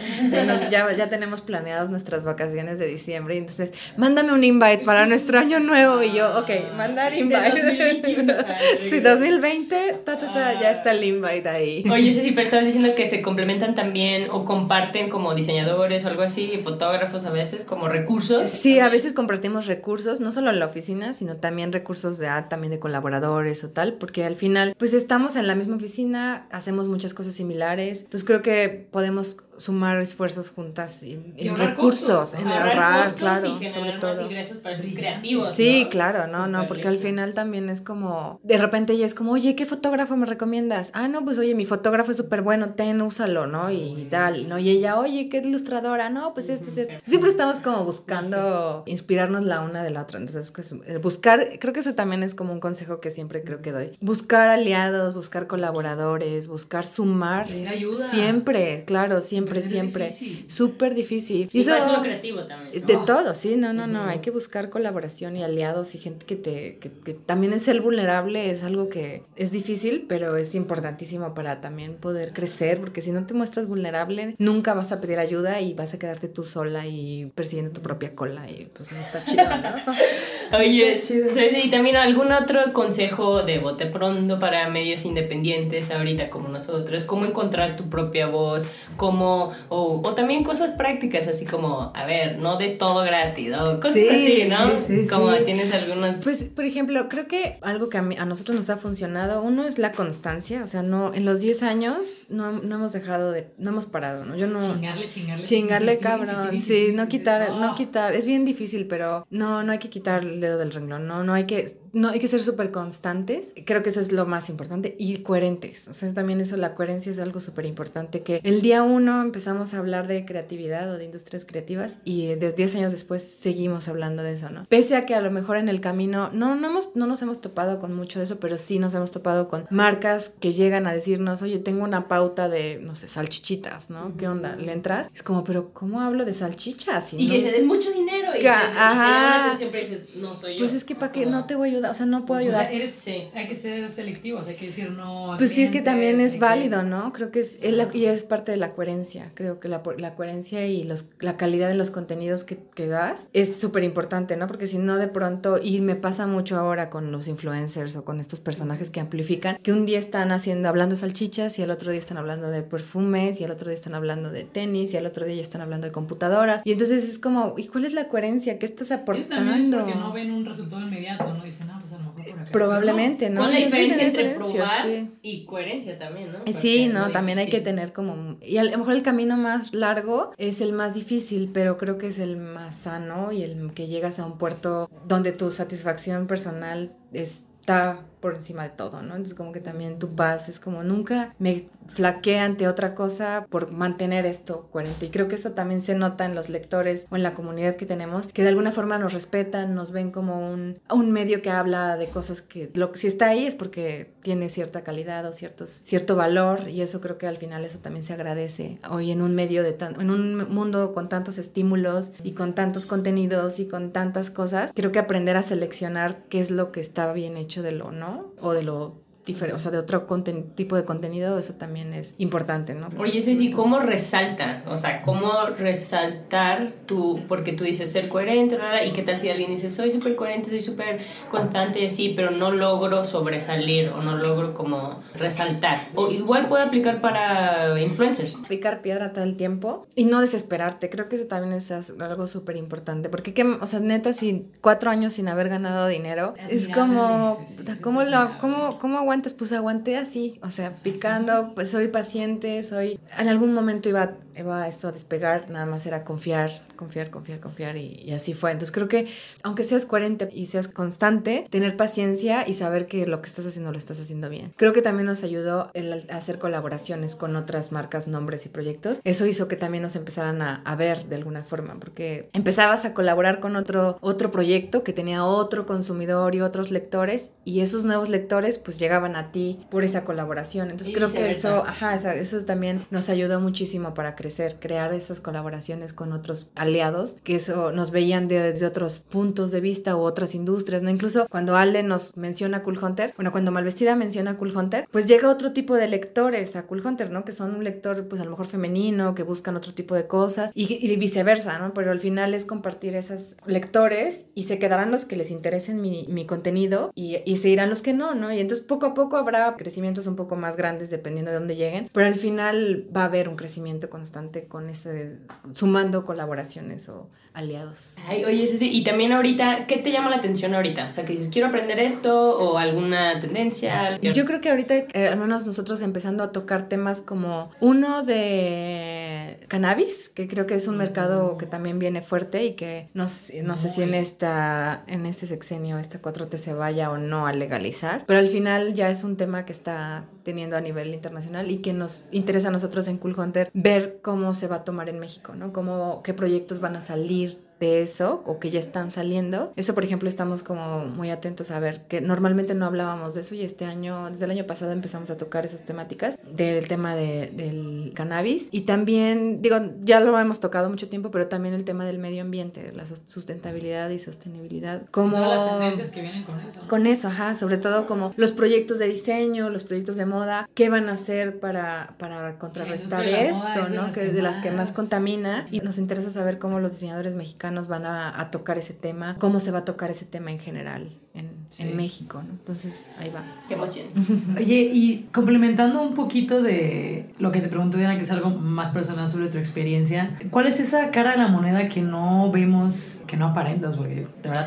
[0.47, 3.37] Nos, ya, ya tenemos planeadas nuestras vacaciones de diciembre.
[3.37, 6.03] Y entonces, mándame un invite para nuestro año nuevo.
[6.03, 7.63] Y yo, ok, mandar invite.
[7.63, 8.35] 2021.
[8.83, 11.85] sí, 2020, ta, ta, ta, ya está el invite ahí.
[11.91, 16.21] Oye, Ceci, pero estabas diciendo que se complementan también o comparten como diseñadores o algo
[16.21, 18.51] así, fotógrafos a veces, como recursos.
[18.51, 22.51] Sí, a veces compartimos recursos, no solo en la oficina, sino también recursos de, ah,
[22.51, 26.87] también de colaboradores o tal, porque al final, pues estamos en la misma oficina, hacemos
[26.89, 33.15] muchas cosas similares, entonces creo que podemos sumar esfuerzos juntas en, en recursos, en ahorrar,
[33.15, 34.23] claro, y sobre todo.
[34.23, 35.51] ingresos para estos creativos.
[35.53, 35.89] Sí, ¿no?
[35.91, 36.99] claro, no, Super no, porque lindos.
[37.01, 40.91] al final también es como, de repente ella es como, oye, ¿qué fotógrafo me recomiendas?
[40.95, 43.71] Ah, no, pues oye, mi fotógrafo es súper bueno, ten, úsalo, ¿no?
[43.71, 44.59] Y tal, ¿no?
[44.59, 46.11] Y ella, oye, ¿qué ilustradora?
[46.11, 47.01] No, pues este, este, este.
[47.03, 50.19] Siempre estamos como buscando inspirarnos la una de la otra.
[50.19, 53.73] Entonces, pues, buscar, creo que eso también es como un consejo que siempre creo que
[53.73, 53.97] doy.
[54.01, 57.47] Buscar aliados, buscar colaboradores, buscar sumar.
[57.47, 58.11] Pedir ayuda.
[58.11, 60.11] Siempre, claro, siempre, siempre.
[60.47, 61.49] Súper difícil.
[61.53, 62.73] Y, eso es lo creativo también.
[62.81, 62.87] ¿no?
[62.87, 64.05] De todo, sí, no, no, no.
[64.05, 66.79] Hay que buscar colaboración y aliados y gente que te.
[66.79, 71.61] Que, que también es ser vulnerable, es algo que es difícil, pero es importantísimo para
[71.61, 75.75] también poder crecer, porque si no te muestras vulnerable, nunca vas a pedir ayuda y
[75.75, 79.45] vas a quedarte tú sola y persiguiendo tu propia cola y pues no está chido,
[79.45, 80.59] ¿no?
[80.59, 86.49] Oye, Ceci, y también algún otro consejo de bote pronto para medios independientes ahorita como
[86.49, 89.38] nosotros, cómo encontrar tu propia voz, cómo,
[89.69, 93.95] o, o también cosas prácticas, así como, a ver, no des todo gratis, o cosas
[93.95, 94.79] Sí, así, ¿no?
[94.79, 95.39] sí, sí, como sí.
[95.45, 96.19] tienes algunos...
[96.19, 99.65] Pues, por ejemplo, creo que algo que a, mí- a nosotros nos ha funcionado, uno
[99.67, 103.49] es la constancia, o sea, no, en los 10 años no, no hemos dejado de,
[103.59, 104.37] no hemos parado, ¿no?
[104.37, 104.61] Yo no...
[104.61, 105.45] Chingarle, chingarle.
[105.45, 109.91] Chingarle cabrón, sí, no quitar, no quitar, es bien difícil, pero no, no hay que
[109.91, 113.53] quitar el dedo del renglón, no, no hay que, No, hay que ser súper constantes.
[113.65, 114.95] Creo que eso es lo más importante.
[114.99, 115.89] Y coherentes.
[115.89, 118.23] O sea, también eso, la coherencia es algo súper importante.
[118.23, 122.53] Que el día uno empezamos a hablar de creatividad o de industrias creativas y de
[122.53, 124.65] 10 años después seguimos hablando de eso, ¿no?
[124.69, 127.41] Pese a que a lo mejor en el camino no, no, hemos, no nos hemos
[127.41, 130.93] topado con mucho de eso, pero sí nos hemos topado con marcas que llegan a
[130.93, 134.17] decirnos, oye, tengo una pauta de, no sé, salchichitas, ¿no?
[134.17, 134.57] ¿Qué onda?
[134.57, 135.09] ¿Le entras?
[135.15, 137.15] Es como, pero ¿cómo hablo de salchichas?
[137.15, 139.57] Y, que se des mucho dinero y, Ajá.
[139.57, 140.59] siempre dices, no soy yo.
[140.61, 142.69] Pues es que para qué no te voy a ayudar, o sea, no puedo ayudar.
[142.69, 145.35] Hay que ser selectivos, hay que decir no.
[145.39, 147.13] Pues sí, es que también es válido, ¿no?
[147.13, 147.59] Creo que es,
[147.95, 149.31] y es parte de la coherencia.
[149.35, 153.29] Creo que la, la coherencia y los, la calidad de los contenidos que, que das
[153.33, 154.47] es súper importante, ¿no?
[154.47, 158.21] Porque si no, de pronto, y me pasa mucho ahora con los influencers o con
[158.21, 161.99] estos personajes que amplifican, que un día están haciendo, hablando salchichas y el otro día
[161.99, 165.25] están hablando de perfumes y el otro día están hablando de tenis y el otro
[165.25, 166.63] día ya están hablando de computadoras.
[166.65, 168.59] Y entonces es como, ¿y cuál es la coherencia?
[168.59, 169.29] ¿Qué estás aportando?
[169.29, 171.45] también es porque no ven un resultado inmediato, ¿no?
[171.45, 172.51] Dicen, ah, pues a lo mejor por acá.
[172.51, 173.43] Probablemente, ¿no?
[173.43, 174.87] Con la diferencia entre probar
[175.23, 176.53] y coherencia también, ¿no?
[176.53, 178.39] sí, no, también hay que tener como...
[178.43, 182.09] Y a lo mejor el camino más largo es el más difícil, pero creo que
[182.09, 186.93] es el más sano y el que llegas a un puerto donde tu satisfacción personal
[187.13, 189.15] está por encima de todo, ¿no?
[189.15, 193.73] Entonces como que también tu paz es como nunca me flaquea ante otra cosa por
[193.73, 195.07] mantener esto coherente.
[195.07, 197.87] Y creo que eso también se nota en los lectores o en la comunidad que
[197.87, 201.97] tenemos, que de alguna forma nos respetan, nos ven como un, un medio que habla
[201.97, 206.69] de cosas que si está ahí es porque tiene cierta calidad o ciertos, cierto valor
[206.69, 209.73] y eso creo que al final eso también se agradece hoy en un medio de
[209.73, 214.73] tan, en un mundo con tantos estímulos y con tantos contenidos y con tantas cosas,
[214.75, 218.08] creo que aprender a seleccionar qué es lo que está bien hecho de lo no
[218.41, 220.07] o de lo o sea, de otro
[220.55, 222.89] tipo de contenido, eso también es importante, ¿no?
[222.99, 224.63] Oye, Ceci, ¿cómo resalta?
[224.67, 229.51] O sea, ¿cómo resaltar tú, porque tú dices ser coherente, y qué tal si alguien
[229.51, 231.01] dice, soy súper coherente, soy súper
[231.31, 235.77] constante y así, pero no logro sobresalir o no logro como resaltar?
[235.95, 238.41] O igual puede aplicar para influencers.
[238.49, 242.57] Picar piedra todo el tiempo y no desesperarte, creo que eso también es algo súper
[242.57, 247.39] importante, porque, ¿qué, o sea, neta, si cuatro años sin haber ganado dinero, es como,
[247.83, 248.99] ¿cómo, lo, cómo, cómo
[249.37, 252.99] pues aguanté así, o sea, picando, pues soy paciente, soy...
[253.19, 257.77] En algún momento iba, iba esto a despegar, nada más era confiar, confiar, confiar, confiar
[257.77, 258.53] y, así fue.
[258.53, 259.09] Entonces creo que
[259.43, 263.73] aunque seas coherente y seas constante, tener paciencia y saber que lo que estás haciendo
[263.73, 264.53] lo estás haciendo bien.
[264.57, 269.01] Creo que también nos ayudó el hacer colaboraciones con otras marcas, nombres y proyectos.
[269.05, 272.95] Eso hizo que también nos empezaran a, a ver de alguna forma, porque empezabas a
[272.95, 278.09] colaborar con otro, otro proyecto que tenía otro consumidor y otros lectores y esos nuevos
[278.09, 280.71] lectores pues llegaban a ti por esa colaboración.
[280.71, 284.28] Entonces creo que eso, ajá, eso también nos ayudó muchísimo para crecer,
[284.61, 289.97] crear esas colaboraciones con otros aliados, que eso nos veían desde otros puntos de vista
[289.97, 290.91] u otras industrias, ¿no?
[290.91, 295.31] Incluso cuando Ale nos menciona Cool Hunter, bueno, cuando Malvestida menciona Cool Hunter, pues llega
[295.31, 297.25] otro tipo de lectores a Cool Hunter, ¿no?
[297.25, 300.51] Que son un lector, pues a lo mejor femenino, que buscan otro tipo de cosas
[300.55, 301.75] y, viceversa, ¿no?
[301.75, 306.07] Pero al final es compartir esos lectores y se quedarán los que les interesen mi,
[306.09, 308.33] mi contenido y, y se irán los que no, ¿no?
[308.33, 311.91] Y entonces poco a poco habrá crecimientos un poco más grandes dependiendo de dónde lleguen,
[311.93, 314.18] pero al final va a haber un crecimiento constante
[314.49, 315.19] con ese,
[315.53, 317.09] sumando colaboraciones o
[317.39, 317.95] aliados.
[318.07, 320.89] Ay, oye, sí, sí, y también ahorita, ¿qué te llama la atención ahorita?
[320.89, 323.97] O sea, que dices, quiero aprender esto o alguna tendencia.
[324.01, 329.39] Yo creo que ahorita, eh, al menos nosotros empezando a tocar temas como uno de
[329.47, 333.57] cannabis, que creo que es un mercado que también viene fuerte y que no, no
[333.57, 338.05] sé si en, esta, en este sexenio, esta 4T se vaya o no a legalizar,
[338.07, 341.73] pero al final ya es un tema que está teniendo a nivel internacional y que
[341.73, 345.35] nos interesa a nosotros en Cool Hunter ver cómo se va a tomar en México,
[345.35, 345.53] ¿no?
[345.53, 347.28] Cómo, qué proyectos van a salir
[347.61, 349.53] de eso o que ya están saliendo.
[349.57, 353.35] Eso, por ejemplo, estamos como muy atentos a ver que normalmente no hablábamos de eso
[353.35, 357.33] y este año, desde el año pasado empezamos a tocar esas temáticas del tema de,
[357.35, 361.85] del cannabis y también, digo, ya lo hemos tocado mucho tiempo, pero también el tema
[361.85, 364.83] del medio ambiente, la sustentabilidad y sostenibilidad.
[364.91, 366.61] Como, Todas las tendencias que vienen con eso.
[366.69, 370.69] Con eso, ajá, sobre todo como los proyectos de diseño, los proyectos de moda, qué
[370.69, 373.91] van a hacer para, para contrarrestar esto, ¿no?
[373.91, 377.69] Que de las que más contamina y nos interesa saber cómo los diseñadores mexicanos nos
[377.69, 381.38] van a, tocar ese tema, cómo se va a tocar ese tema en general en,
[381.75, 382.31] México, ¿no?
[382.31, 383.25] Entonces, ahí va.
[383.49, 383.87] Qué emoción.
[384.39, 388.71] Oye, y complementando un poquito de lo que te pregunto, Diana, que es algo más
[388.71, 393.17] personal sobre tu experiencia, ¿cuál es esa cara de la moneda que no vemos, que
[393.17, 393.77] no aparentas?
[393.77, 394.45] Porque de verdad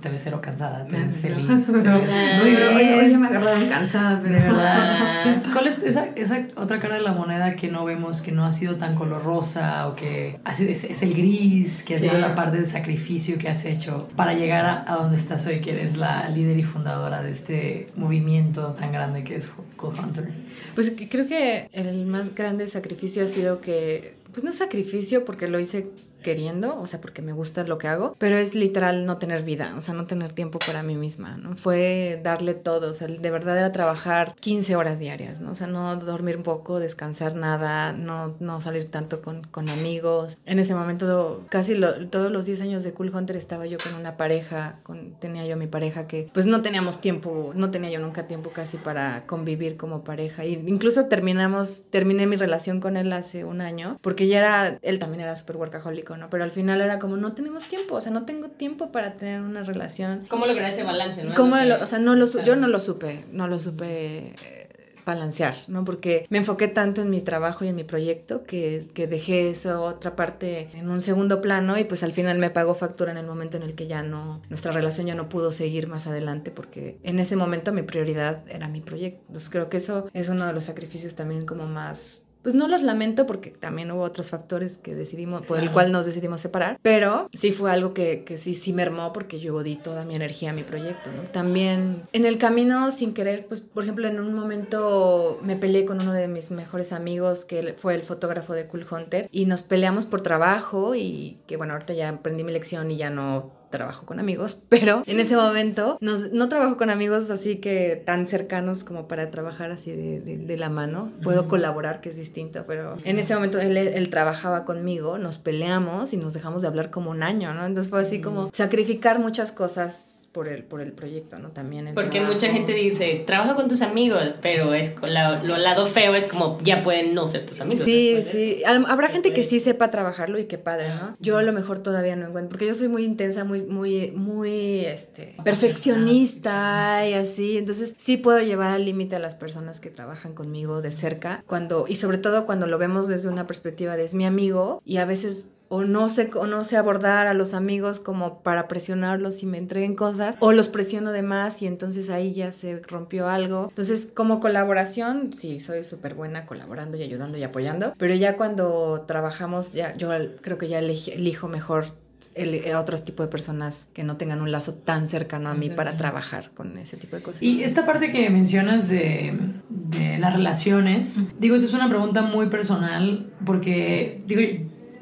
[0.00, 2.98] te ves cero cansada, te ves feliz, te ves muy bien.
[2.98, 4.36] Oye, me agarraron cansada, pero...
[4.36, 5.18] De verdad.
[5.18, 8.44] Entonces, ¿cuál es esa, esa, otra cara de la moneda que no vemos, que no
[8.44, 12.16] ha sido tan color rosa o que ha sido, es, el gris, que ha sido
[12.18, 15.72] la parte de sacrificio que has hecho para llegar a, a donde estás hoy, que
[15.72, 20.28] eres la líder y fundadora de este movimiento tan grande que es Cool Hunter?
[20.74, 25.48] Pues creo que el más grande sacrificio ha sido que, pues no es sacrificio porque
[25.48, 25.88] lo hice
[26.24, 29.74] queriendo, o sea, porque me gusta lo que hago, pero es literal no tener vida,
[29.76, 31.54] o sea, no tener tiempo para mí misma, ¿no?
[31.54, 35.52] Fue darle todo, o sea, de verdad era trabajar 15 horas diarias, ¿no?
[35.52, 40.38] O sea, no dormir poco, descansar nada, no, no salir tanto con, con amigos.
[40.46, 41.78] En ese momento, casi
[42.10, 45.56] todos los 10 años de Cool Hunter estaba yo con una pareja, con, tenía yo
[45.56, 49.76] mi pareja que pues no teníamos tiempo, no tenía yo nunca tiempo casi para convivir
[49.76, 50.44] como pareja.
[50.44, 54.98] Y incluso terminamos, terminé mi relación con él hace un año, porque ya era, él
[54.98, 58.24] también era súper workaholic pero al final era como, no tenemos tiempo, o sea, no
[58.24, 60.26] tengo tiempo para tener una relación.
[60.28, 61.34] ¿Cómo lograr ese balance, no?
[61.34, 64.64] ¿Cómo o sea, no lo, yo no lo supe, no lo supe eh,
[65.04, 65.84] balancear, ¿no?
[65.84, 69.80] Porque me enfoqué tanto en mi trabajo y en mi proyecto que, que dejé esa
[69.80, 73.26] otra parte en un segundo plano y pues al final me pagó factura en el
[73.26, 76.98] momento en el que ya no, nuestra relación ya no pudo seguir más adelante porque
[77.02, 79.22] en ese momento mi prioridad era mi proyecto.
[79.28, 82.82] Entonces creo que eso es uno de los sacrificios también como más pues no los
[82.82, 87.28] lamento porque también hubo otros factores que decidimos, por el cual nos decidimos separar, pero
[87.32, 90.52] sí fue algo que, que sí, sí mermó porque yo di toda mi energía a
[90.52, 91.22] mi proyecto, ¿no?
[91.30, 96.02] También en el camino, sin querer, pues por ejemplo, en un momento me peleé con
[96.02, 100.04] uno de mis mejores amigos que fue el fotógrafo de Cool Hunter y nos peleamos
[100.04, 104.20] por trabajo y que bueno, ahorita ya aprendí mi lección y ya no trabajo con
[104.20, 109.30] amigos, pero en ese momento no trabajo con amigos así que tan cercanos como para
[109.30, 111.10] trabajar así de, de, la mano.
[111.22, 116.12] Puedo colaborar, que es distinto, pero en ese momento él, él, trabajaba conmigo, nos peleamos
[116.12, 117.66] y nos dejamos de hablar como un año, ¿no?
[117.66, 121.52] Entonces fue así como sacrificar muchas cosas por el, por el proyecto, ¿no?
[121.52, 121.92] También.
[121.94, 126.58] Porque mucha gente dice, trabaja con tus amigos, pero es lo lado feo es como
[126.60, 127.84] ya pueden no ser tus amigos.
[127.84, 128.62] Sí, sí.
[128.66, 131.16] Habrá gente que sí sepa trabajarlo y que padre, ¿no?
[131.20, 134.84] Yo a lo mejor todavía no encuentro, porque yo soy muy intensa, muy, muy, muy,
[134.84, 137.56] este, perfeccionista y así.
[137.56, 141.86] Entonces sí puedo llevar al límite a las personas que trabajan conmigo de cerca, cuando,
[141.86, 145.04] y sobre todo cuando lo vemos desde una perspectiva de es mi amigo y a
[145.04, 149.46] veces o no sé, o no sé abordar a los amigos como para presionarlos y
[149.46, 153.66] me entreguen cosas, o los presiono de más y entonces ahí ya se rompió algo.
[153.70, 159.04] Entonces, como colaboración, sí, soy súper buena colaborando y ayudando y apoyando, pero ya cuando
[159.06, 160.10] trabajamos, ya yo
[160.40, 161.86] creo que ya elijo mejor
[162.34, 165.70] el, eh, otros tipos de personas que no tengan un lazo tan cercano a mí
[165.70, 167.42] para trabajar con ese tipo de cosas.
[167.42, 169.36] Y esta parte que mencionas de,
[169.68, 174.40] de las relaciones, digo, eso es una pregunta muy personal porque, digo,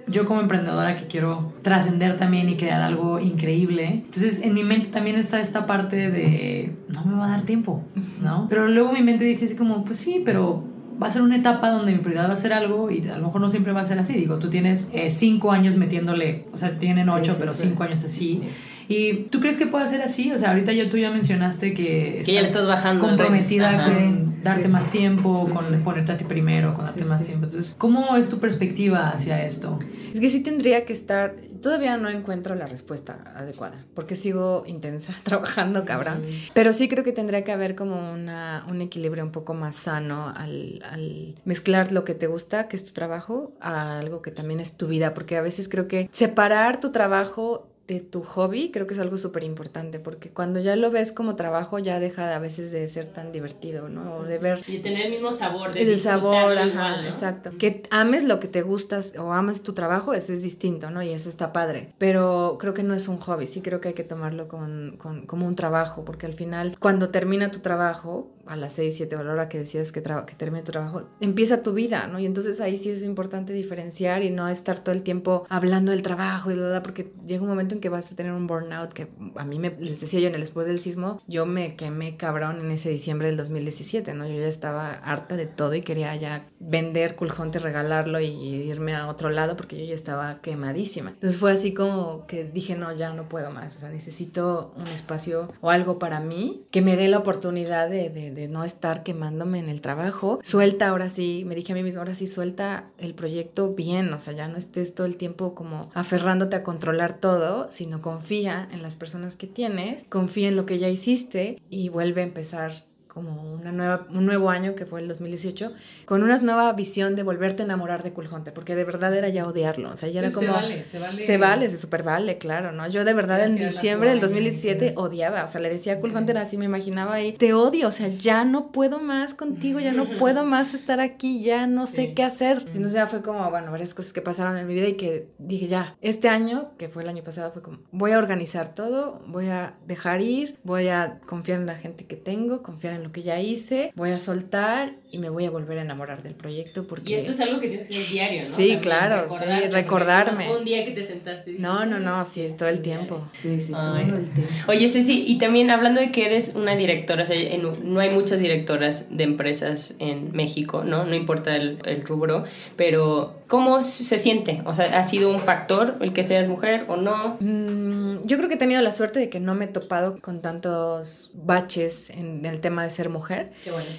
[0.06, 4.88] yo como emprendedora que quiero trascender también y crear algo increíble, entonces en mi mente
[4.88, 7.82] también está esta parte de no me va a dar tiempo,
[8.20, 8.46] ¿no?
[8.48, 10.64] Pero luego mi mente dice así como, pues sí, pero
[11.02, 13.26] va a ser una etapa donde mi prioridad va a ser algo y a lo
[13.26, 14.14] mejor no siempre va a ser así.
[14.14, 18.42] Digo, tú tienes eh, cinco años metiéndole, o sea, tienen ocho, pero cinco años así.
[18.88, 20.32] ¿Y tú crees que puede ser así?
[20.32, 24.32] O sea, ahorita ya tú ya mencionaste que, que ya le estás bajando comprometida con
[24.42, 27.44] darte más tiempo, con ponerte a ti primero, con darte más tiempo.
[27.44, 29.78] Entonces, ¿cómo es tu perspectiva hacia esto?
[30.12, 35.14] Es que sí tendría que estar, todavía no encuentro la respuesta adecuada, porque sigo intensa,
[35.22, 36.22] trabajando cabrón,
[36.54, 40.32] pero sí creo que tendría que haber como una, un equilibrio un poco más sano
[40.34, 44.60] al, al mezclar lo que te gusta, que es tu trabajo, a algo que también
[44.60, 48.86] es tu vida, porque a veces creo que separar tu trabajo de tu hobby creo
[48.86, 52.38] que es algo súper importante porque cuando ya lo ves como trabajo ya deja a
[52.38, 54.18] veces de ser tan divertido, ¿no?
[54.18, 54.62] O de ver...
[54.66, 55.72] Y tener el mismo sabor.
[55.72, 57.50] De el sabor, ajá, exacto.
[57.58, 61.02] Que ames lo que te gustas o ames tu trabajo, eso es distinto, ¿no?
[61.02, 61.92] Y eso está padre.
[61.98, 65.26] Pero creo que no es un hobby, sí creo que hay que tomarlo con, con,
[65.26, 69.22] como un trabajo porque al final cuando termina tu trabajo, a las 6, 7 o
[69.22, 72.18] la hora que decides que, que termine tu trabajo, empieza tu vida, ¿no?
[72.18, 76.02] Y entonces ahí sí es importante diferenciar y no estar todo el tiempo hablando del
[76.02, 79.08] trabajo y bla, porque llega un momento en que vas a tener un burnout que
[79.36, 82.60] a mí me, les decía yo en el después del sismo, yo me quemé cabrón
[82.60, 84.26] en ese diciembre del 2017, ¿no?
[84.26, 89.08] Yo ya estaba harta de todo y quería ya vender Cool regalarlo y, irme a
[89.08, 91.10] otro lado porque yo ya estaba quemadísima.
[91.10, 94.86] Entonces fue así como que dije, no, ya no puedo más, o sea, necesito un
[94.88, 99.58] espacio o algo para mí que me dé la oportunidad de de, no estar quemándome
[99.58, 100.38] en el trabajo.
[100.42, 104.20] Suelta ahora sí, me dije a mí misma, ahora sí suelta el proyecto bien, o
[104.20, 108.82] sea, ya no estés todo el tiempo como aferrándote a controlar todo, sino confía en
[108.82, 112.72] las personas que tienes, confía en lo que ya hiciste y vuelve a empezar
[113.12, 115.70] como una nueva, un nuevo año que fue el 2018,
[116.06, 119.28] con una nueva visión de volverte a enamorar de Cool Hunter, porque de verdad era
[119.28, 120.46] ya odiarlo, o sea, ya era como...
[120.46, 121.20] Se vale, se vale.
[121.20, 122.88] Se vale, se super vale, claro, ¿no?
[122.88, 126.38] Yo de verdad en diciembre del 2017 odiaba, o sea, le decía a Cool Hunter
[126.38, 130.16] así, me imaginaba ahí, te odio, o sea, ya no puedo más contigo, ya no
[130.16, 132.62] puedo más estar aquí, ya no sé qué hacer.
[132.68, 135.66] Entonces ya fue como, bueno, varias cosas que pasaron en mi vida y que dije,
[135.66, 139.48] ya, este año, que fue el año pasado, fue como, voy a organizar todo, voy
[139.48, 143.22] a dejar ir, voy a confiar en la gente que tengo, confiar en lo que
[143.22, 147.12] ya hice, voy a soltar y me voy a volver a enamorar del proyecto porque...
[147.12, 148.46] Y esto es algo que tienes que hacer diario, ¿no?
[148.46, 150.46] Sí, claro, sí, recordarme.
[150.46, 151.56] No un día que te sentaste.
[151.58, 153.26] no, no, no, sí, es todo el tiempo.
[153.32, 154.52] Sí, sí, todo el tiempo.
[154.68, 157.36] Oye, Ceci, y también hablando de que eres una directora, o sea,
[157.82, 161.04] no hay muchas directoras de empresas en México, ¿no?
[161.04, 162.44] No importa el, el rubro,
[162.76, 164.62] pero ¿cómo se siente?
[164.64, 167.36] O sea, ¿ha sido un factor el que seas mujer o no?
[167.38, 170.40] Mm, yo creo que he tenido la suerte de que no me he topado con
[170.40, 173.52] tantos baches en el tema de ser mujer.
[173.62, 173.90] Qué bueno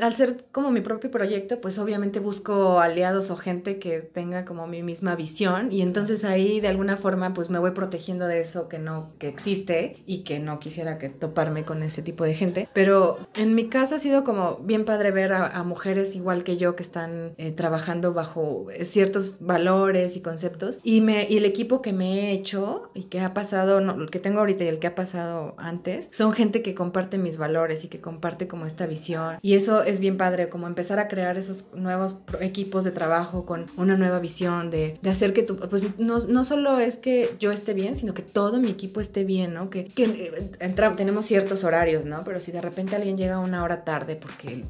[0.00, 4.66] al ser como mi propio proyecto, pues obviamente busco aliados o gente que tenga como
[4.66, 8.68] mi misma visión y entonces ahí de alguna forma pues me voy protegiendo de eso
[8.68, 12.68] que no que existe y que no quisiera que toparme con ese tipo de gente.
[12.72, 16.76] Pero en mi caso ha sido como bien padre ver a, mujeres igual que yo
[16.76, 18.66] que están eh, trabajando bajo
[18.98, 23.80] ciertos valores y conceptos y el equipo que me he hecho y que ha pasado,
[23.80, 27.16] no, el que tengo ahorita y el que ha pasado antes, son gente que comparte
[27.16, 30.98] mis valores y que comparte como esta visión y eso es bien padre, como empezar
[30.98, 35.44] a crear esos nuevos equipos de trabajo con una nueva visión, de, de hacer que
[35.44, 39.00] tú, pues no, no, solo es que yo esté bien, sino que todo mi equipo
[39.00, 39.70] esté bien, ¿no?
[39.70, 40.02] Que, que
[40.58, 42.24] eh, tenemos ciertos horarios, ¿no?
[42.24, 44.64] Pero si de repente alguien llega una hora tarde porque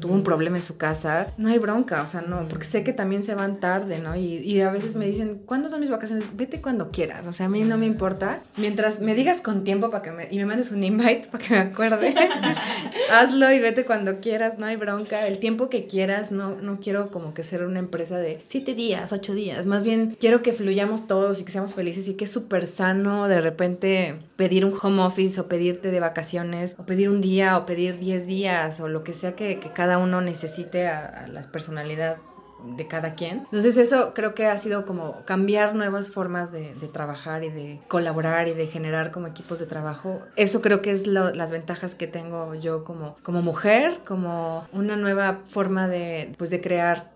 [0.00, 2.92] tuvo un problema en su casa, no hay bronca, o sea, no, porque sé que
[2.92, 4.14] también se van tarde, ¿no?
[4.16, 6.24] Y, y, a veces me dicen, ¿cuándo son mis vacaciones?
[6.34, 8.42] Vete cuando quieras, o sea, a mí no me importa.
[8.56, 11.54] Mientras me digas con tiempo para que me, y me mandes un invite para que
[11.54, 12.14] me acuerde,
[13.12, 15.26] hazlo y vete cuando quieras, no hay bronca.
[15.26, 19.12] El tiempo que quieras, no, no quiero como que ser una empresa de siete días,
[19.12, 22.30] ocho días, más bien quiero que fluyamos todos y que seamos felices y que es
[22.30, 27.20] súper sano de repente pedir un home office o pedirte de vacaciones o pedir un
[27.20, 31.26] día o pedir diez días o lo que sea que que cada uno necesite a,
[31.26, 32.18] la personalidad
[32.76, 33.38] de cada quien.
[33.38, 38.46] Entonces eso creo que ha sido como cambiar nuevas formas de, trabajar y de colaborar
[38.48, 40.20] y de generar como equipos de trabajo.
[40.36, 45.40] Eso creo que es las ventajas que tengo yo como, como mujer, como una nueva
[45.44, 47.13] forma de, pues, de crear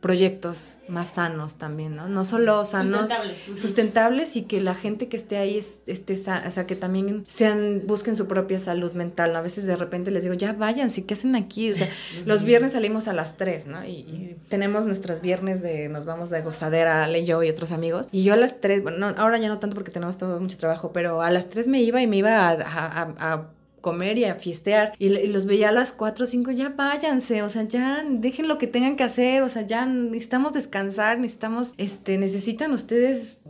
[0.00, 2.08] proyectos más sanos también, ¿no?
[2.08, 3.10] No solo sanos,
[3.54, 8.14] sustentables, y que la gente que esté ahí esté, o sea, que también sean, busquen
[8.16, 11.34] su propia salud mental, A veces de repente les digo, ya vayan, ¿sí qué hacen
[11.34, 11.70] aquí?
[11.70, 11.88] O sea,
[12.26, 13.84] los viernes salimos a las 3, ¿no?
[13.84, 18.22] Y, tenemos nuestros viernes de, nos vamos de gozadera, Ale, yo y otros amigos, y
[18.22, 21.22] yo a las 3, bueno, ahora ya no tanto porque tenemos todo mucho trabajo, pero
[21.22, 23.48] a las 3 me iba y me iba a
[23.84, 24.94] comer y a fiestear.
[24.98, 28.56] Y, los veía a las 4 o 5, ya váyanse, o sea, ya dejen lo
[28.56, 33.40] que tengan que hacer, o sea, ya necesitamos descansar, necesitamos, este, necesitan ustedes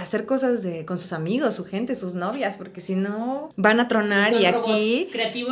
[0.00, 3.86] hacer cosas de, con sus amigos, su gente, sus novias, porque si no van a
[3.86, 5.10] tronar y aquí...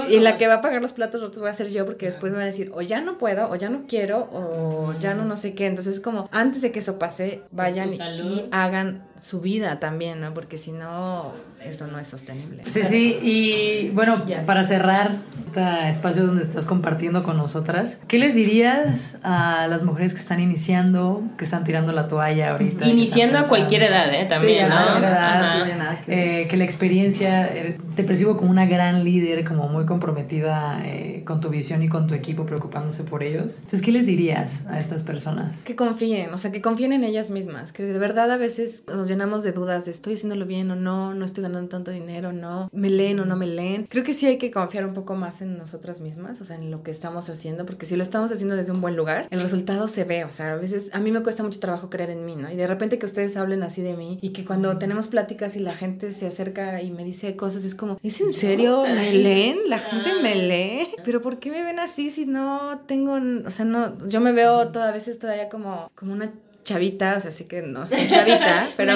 [0.08, 2.32] Y la que va a pagar los platos rotos voy a ser yo, porque después
[2.32, 5.26] me van a decir, o ya no puedo, o ya no quiero, o ya no
[5.26, 5.66] no sé qué.
[5.66, 10.32] Entonces, como antes de que eso pase, vayan y hagan su vida también, ¿no?
[10.32, 12.64] Porque si no, eso no es sostenible.
[12.64, 18.36] Sí, sí, y bueno, para cerrar este espacio donde estás compartiendo con nosotras, ¿qué les
[18.36, 22.86] dirías a las mujeres que están iniciando, que están tirando la toalla ahorita?
[22.86, 24.26] Iniciando a cualquier edad, ¿eh?
[24.28, 24.78] También, sí, ¿no?
[24.78, 26.42] A cualquier edad, que...
[26.42, 31.22] Eh, que la experiencia, eh, te percibo como una gran líder, como muy comprometida eh,
[31.24, 33.56] con tu visión y con tu equipo, preocupándose por ellos.
[33.56, 35.62] Entonces, ¿qué les dirías a estas personas?
[35.62, 39.08] Que confíen, o sea, que confíen en ellas mismas, que de verdad a veces nos
[39.08, 42.68] llenamos de dudas de estoy haciéndolo bien o no, no estoy ganando tanto dinero, no,
[42.72, 43.87] me leen o no me leen.
[43.88, 46.70] Creo que sí hay que confiar un poco más en nosotras mismas, o sea, en
[46.70, 49.88] lo que estamos haciendo, porque si lo estamos haciendo desde un buen lugar, el resultado
[49.88, 52.36] se ve, o sea, a veces a mí me cuesta mucho trabajo creer en mí,
[52.36, 52.50] ¿no?
[52.50, 55.60] Y de repente que ustedes hablen así de mí y que cuando tenemos pláticas y
[55.60, 58.82] la gente se acerca y me dice cosas, es como, ¿es en serio?
[58.82, 59.58] ¿Me leen?
[59.68, 60.88] ¿La gente me lee?
[61.04, 64.68] ¿Pero por qué me ven así si no tengo, o sea, no, yo me veo
[64.68, 66.32] todas veces todavía como, como una
[66.68, 68.94] chavita, o sea, sí que no soy chavita, pero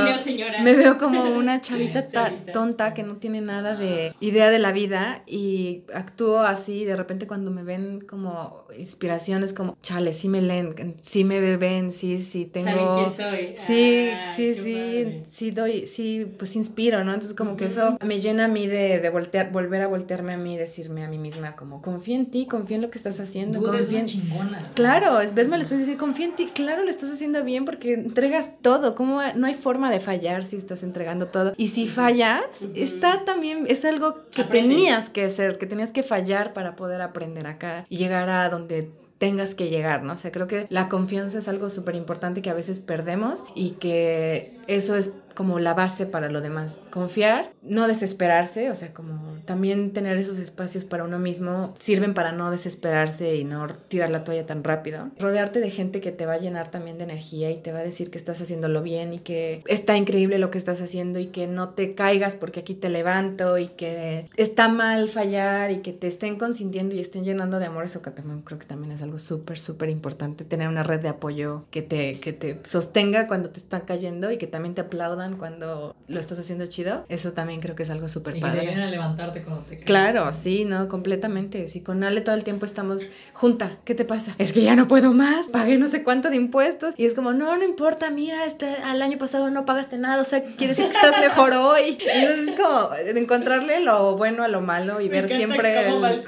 [0.63, 2.05] me veo como una chavita,
[2.53, 7.27] tonta que no tiene nada de idea de la vida y actúo así, de repente
[7.27, 12.47] cuando me ven como inspiraciones como, chale, sí me leen, sí me ven, sí, sí
[12.47, 12.71] tengo...
[12.71, 13.57] ¿Saben quién soy?
[13.57, 17.13] Sí, ah, sí, sí, sí doy, sí, pues inspiro, ¿no?
[17.13, 20.37] Entonces como que eso me llena a mí de, de voltear, volver a voltearme a
[20.37, 23.63] mí, decirme a mí misma como, confía en ti, confía en lo que estás haciendo,
[23.63, 24.07] confía en...
[24.07, 24.63] chingona.
[24.75, 27.62] Claro, es verme al espejo y decir, confía en ti, claro, lo estás haciendo bien
[27.63, 28.95] bien porque entregas todo.
[28.95, 31.55] ¿Cómo no hay forma de fallar si estás entregando todo?
[31.57, 32.43] Y si fallas,
[32.75, 37.47] está también, es algo que tenías que hacer, que tenías que fallar para poder aprender
[37.47, 38.91] acá y llegar a donde
[39.23, 40.15] tengas que llegar, ¿no?
[40.15, 43.71] O sea, creo que la confianza es algo súper importante que a veces perdemos y
[43.71, 46.79] que eso es como la base para lo demás.
[46.91, 52.33] Confiar, no desesperarse, o sea, como también tener esos espacios para uno mismo sirven para
[52.33, 55.11] no desesperarse y no tirar la toalla tan rápido.
[55.19, 57.85] Rodearte de gente que te va a llenar también de energía y te va a
[57.85, 61.47] decir que estás haciéndolo bien y que está increíble lo que estás haciendo y que
[61.47, 66.07] no te caigas porque aquí te levanto y que está mal fallar y que te
[66.07, 67.85] estén consintiendo y estén llenando de amor.
[67.85, 70.45] Eso creo que también es algo súper, súper importante.
[70.45, 74.37] Tener una red de apoyo que te, que te sostenga cuando te están cayendo y
[74.37, 77.05] que también te aplaudan cuando lo estás haciendo chido.
[77.09, 78.59] Eso también creo que es algo súper padre.
[78.59, 79.87] Y que te vienen a levantarte cuando te caes.
[79.87, 81.67] Claro, sí, no, completamente.
[81.67, 83.79] Sí, con Ale todo el tiempo estamos junta.
[83.85, 84.35] ¿Qué te pasa?
[84.39, 85.49] Es que ya no puedo más.
[85.49, 86.95] Pagué no sé cuánto de impuestos.
[86.97, 90.23] Y es como, no, no importa, mira, este, al año pasado no pagaste nada.
[90.23, 91.99] O sea, quiere decir que estás mejor hoy.
[92.15, 96.23] Entonces es como encontrarle lo bueno a lo malo y ver siempre el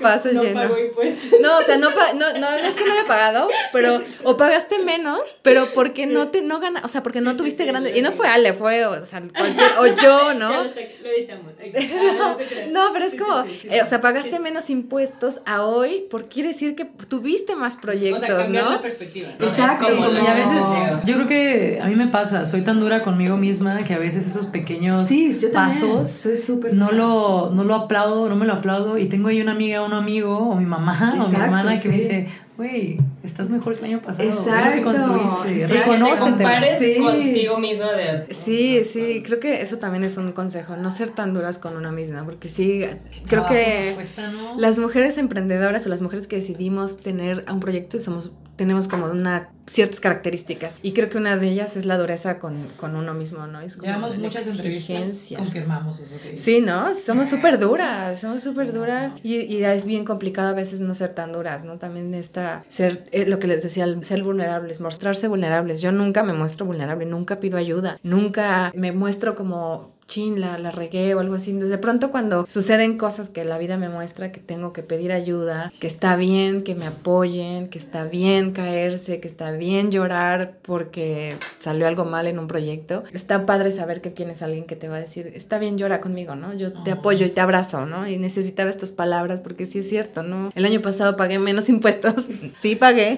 [0.00, 0.60] paso no lleno.
[0.62, 1.40] pago impuestos.
[1.40, 4.36] No, o sea, no, pa- no, no, no es que no haya pagado, pero o
[4.36, 8.02] pagaste menos, pero porque no te no gana, o sea, porque no tuviste grande y
[8.02, 10.64] no fue Ale, fue o sea, cualquier o yo, ¿no?
[10.64, 11.52] Lo editamos.
[12.72, 13.68] No pero es Sí, como, sí, sí, sí.
[13.70, 17.80] eh, o sea, pagaste menos impuestos a hoy, porque quiere decir que tuviste más O
[17.80, 18.70] proyectos, sea, cambiar ¿no?
[18.72, 19.28] la perspectiva.
[19.38, 19.44] ¿no?
[19.46, 20.64] Exacto, como Y a veces,
[21.04, 24.26] yo creo que a mí me pasa, soy tan dura conmigo misma que a veces
[24.26, 25.08] esos pequeños
[25.52, 28.98] pasos soy súper no lo, no lo aplaudo, no me lo aplaudo.
[28.98, 31.94] Y tengo ahí una amiga, un amigo, o mi mamá, o mi hermana que me
[31.94, 32.00] sí.
[32.00, 32.28] dice,
[32.58, 34.28] güey, estás mejor que el año pasado.
[34.28, 35.52] ve lo que Exacto, construiste.
[35.54, 35.54] exacto.
[35.54, 36.30] Que te Reconócete.
[36.30, 36.96] compares Sí.
[36.98, 38.26] contigo misma de...
[38.34, 41.92] Sí, sí, creo que eso también es un consejo, no ser tan duras con una
[41.92, 42.80] misma, porque sí,
[43.26, 44.58] creo Trabajo que nos cuesta, ¿no?
[44.58, 49.06] las mujeres emprendedoras o las mujeres que decidimos tener a un proyecto somos tenemos como
[49.06, 53.14] una ciertas características y creo que una de ellas es la dureza con, con uno
[53.14, 53.60] mismo, ¿no?
[53.60, 56.44] Es como Llevamos muchas entrevistas, confirmamos eso que dices.
[56.44, 56.94] Sí, ¿no?
[56.94, 61.10] Somos súper duras, somos súper duras y, y es bien complicado a veces no ser
[61.10, 61.78] tan duras, ¿no?
[61.78, 65.80] También está ser, eh, lo que les decía, ser vulnerables, mostrarse vulnerables.
[65.80, 70.72] Yo nunca me muestro vulnerable, nunca pido ayuda, nunca me muestro como chin, la, la
[70.72, 71.50] regué o algo así.
[71.50, 75.12] Entonces, de pronto cuando suceden cosas que la vida me muestra que tengo que pedir
[75.12, 80.58] ayuda, que está bien que me apoyen, que está bien caerse, que está bien llorar
[80.62, 84.76] porque salió algo mal en un proyecto, está padre saber que tienes a alguien que
[84.76, 86.54] te va a decir, está bien, llora conmigo, ¿no?
[86.54, 88.08] Yo te apoyo y te abrazo, ¿no?
[88.08, 90.50] Y necesitaba estas palabras porque sí es cierto, ¿no?
[90.54, 92.28] El año pasado pagué menos impuestos,
[92.58, 93.16] sí pagué,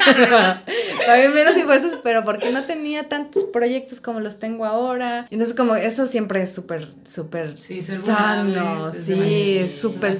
[1.07, 5.27] pagué menos impuestos, pero porque no tenía tantos proyectos como los tengo ahora.
[5.31, 10.15] Entonces, como eso siempre es súper, súper Sí, sano, es sí, es súper,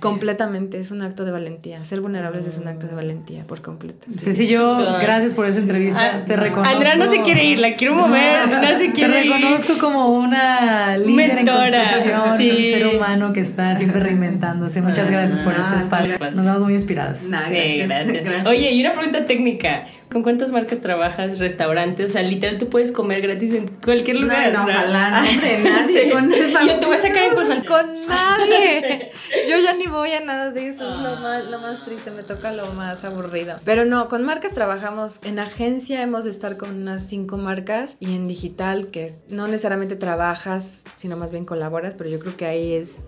[0.00, 1.82] completamente, es un acto de valentía.
[1.84, 4.06] Ser vulnerables es un acto de valentía por completo.
[4.08, 4.18] sí.
[4.18, 6.00] Ceci, yo, gracias por esa entrevista.
[6.16, 6.74] Ah, te reconozco.
[6.74, 9.32] Andrea no se quiere ir, la quiero mover, no se Te quiere ir.
[9.32, 12.50] reconozco como una líder Mentora, en construcción, sí.
[12.50, 14.82] un ser humano que está siempre reinventándose.
[14.82, 16.16] Muchas gracias por este Ah, espacio.
[16.32, 17.18] Nos vemos muy inspiradas.
[17.20, 17.30] Sí,
[17.86, 18.46] gracias.
[18.46, 19.86] Oye, y una pregunta técnica.
[20.14, 21.40] ¿Con cuántas marcas trabajas?
[21.40, 22.06] ¿Restaurantes?
[22.06, 24.52] O sea, literal, tú puedes comer gratis en cualquier lugar.
[24.52, 26.04] No, no, ojalá, no, hombre, nadie.
[26.04, 26.10] Sí.
[26.10, 29.10] Con, Yo te voy a sacar en Cool Con nadie.
[29.48, 30.88] Yo ya ni voy a nada de eso.
[30.88, 32.12] Es lo más, lo más triste.
[32.12, 33.58] Me toca lo más aburrido.
[33.64, 35.18] Pero no, con marcas trabajamos.
[35.24, 37.96] En agencia hemos de estar con unas cinco marcas.
[37.98, 41.96] Y en digital, que es, no necesariamente trabajas, sino más bien colaboras.
[41.96, 43.02] Pero yo creo que ahí es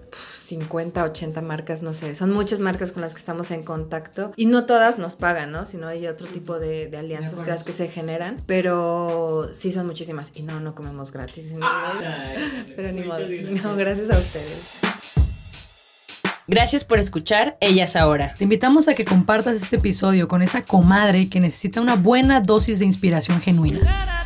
[0.47, 2.15] 50, 80 marcas, no sé.
[2.15, 4.33] Son muchas marcas con las que estamos en contacto.
[4.37, 5.65] Y no todas nos pagan, ¿no?
[5.65, 8.43] Sino hay otro tipo de, de alianzas que las que se generan.
[8.47, 10.31] Pero sí son muchísimas.
[10.35, 11.53] Y no, no comemos gratis.
[11.53, 11.71] ni modo.
[12.77, 13.21] Pero ni modo.
[13.63, 14.59] No, gracias a ustedes.
[16.49, 18.35] Gracias por escuchar Ellas Ahora.
[18.39, 22.79] Te invitamos a que compartas este episodio con esa comadre que necesita una buena dosis
[22.79, 24.26] de inspiración genuina.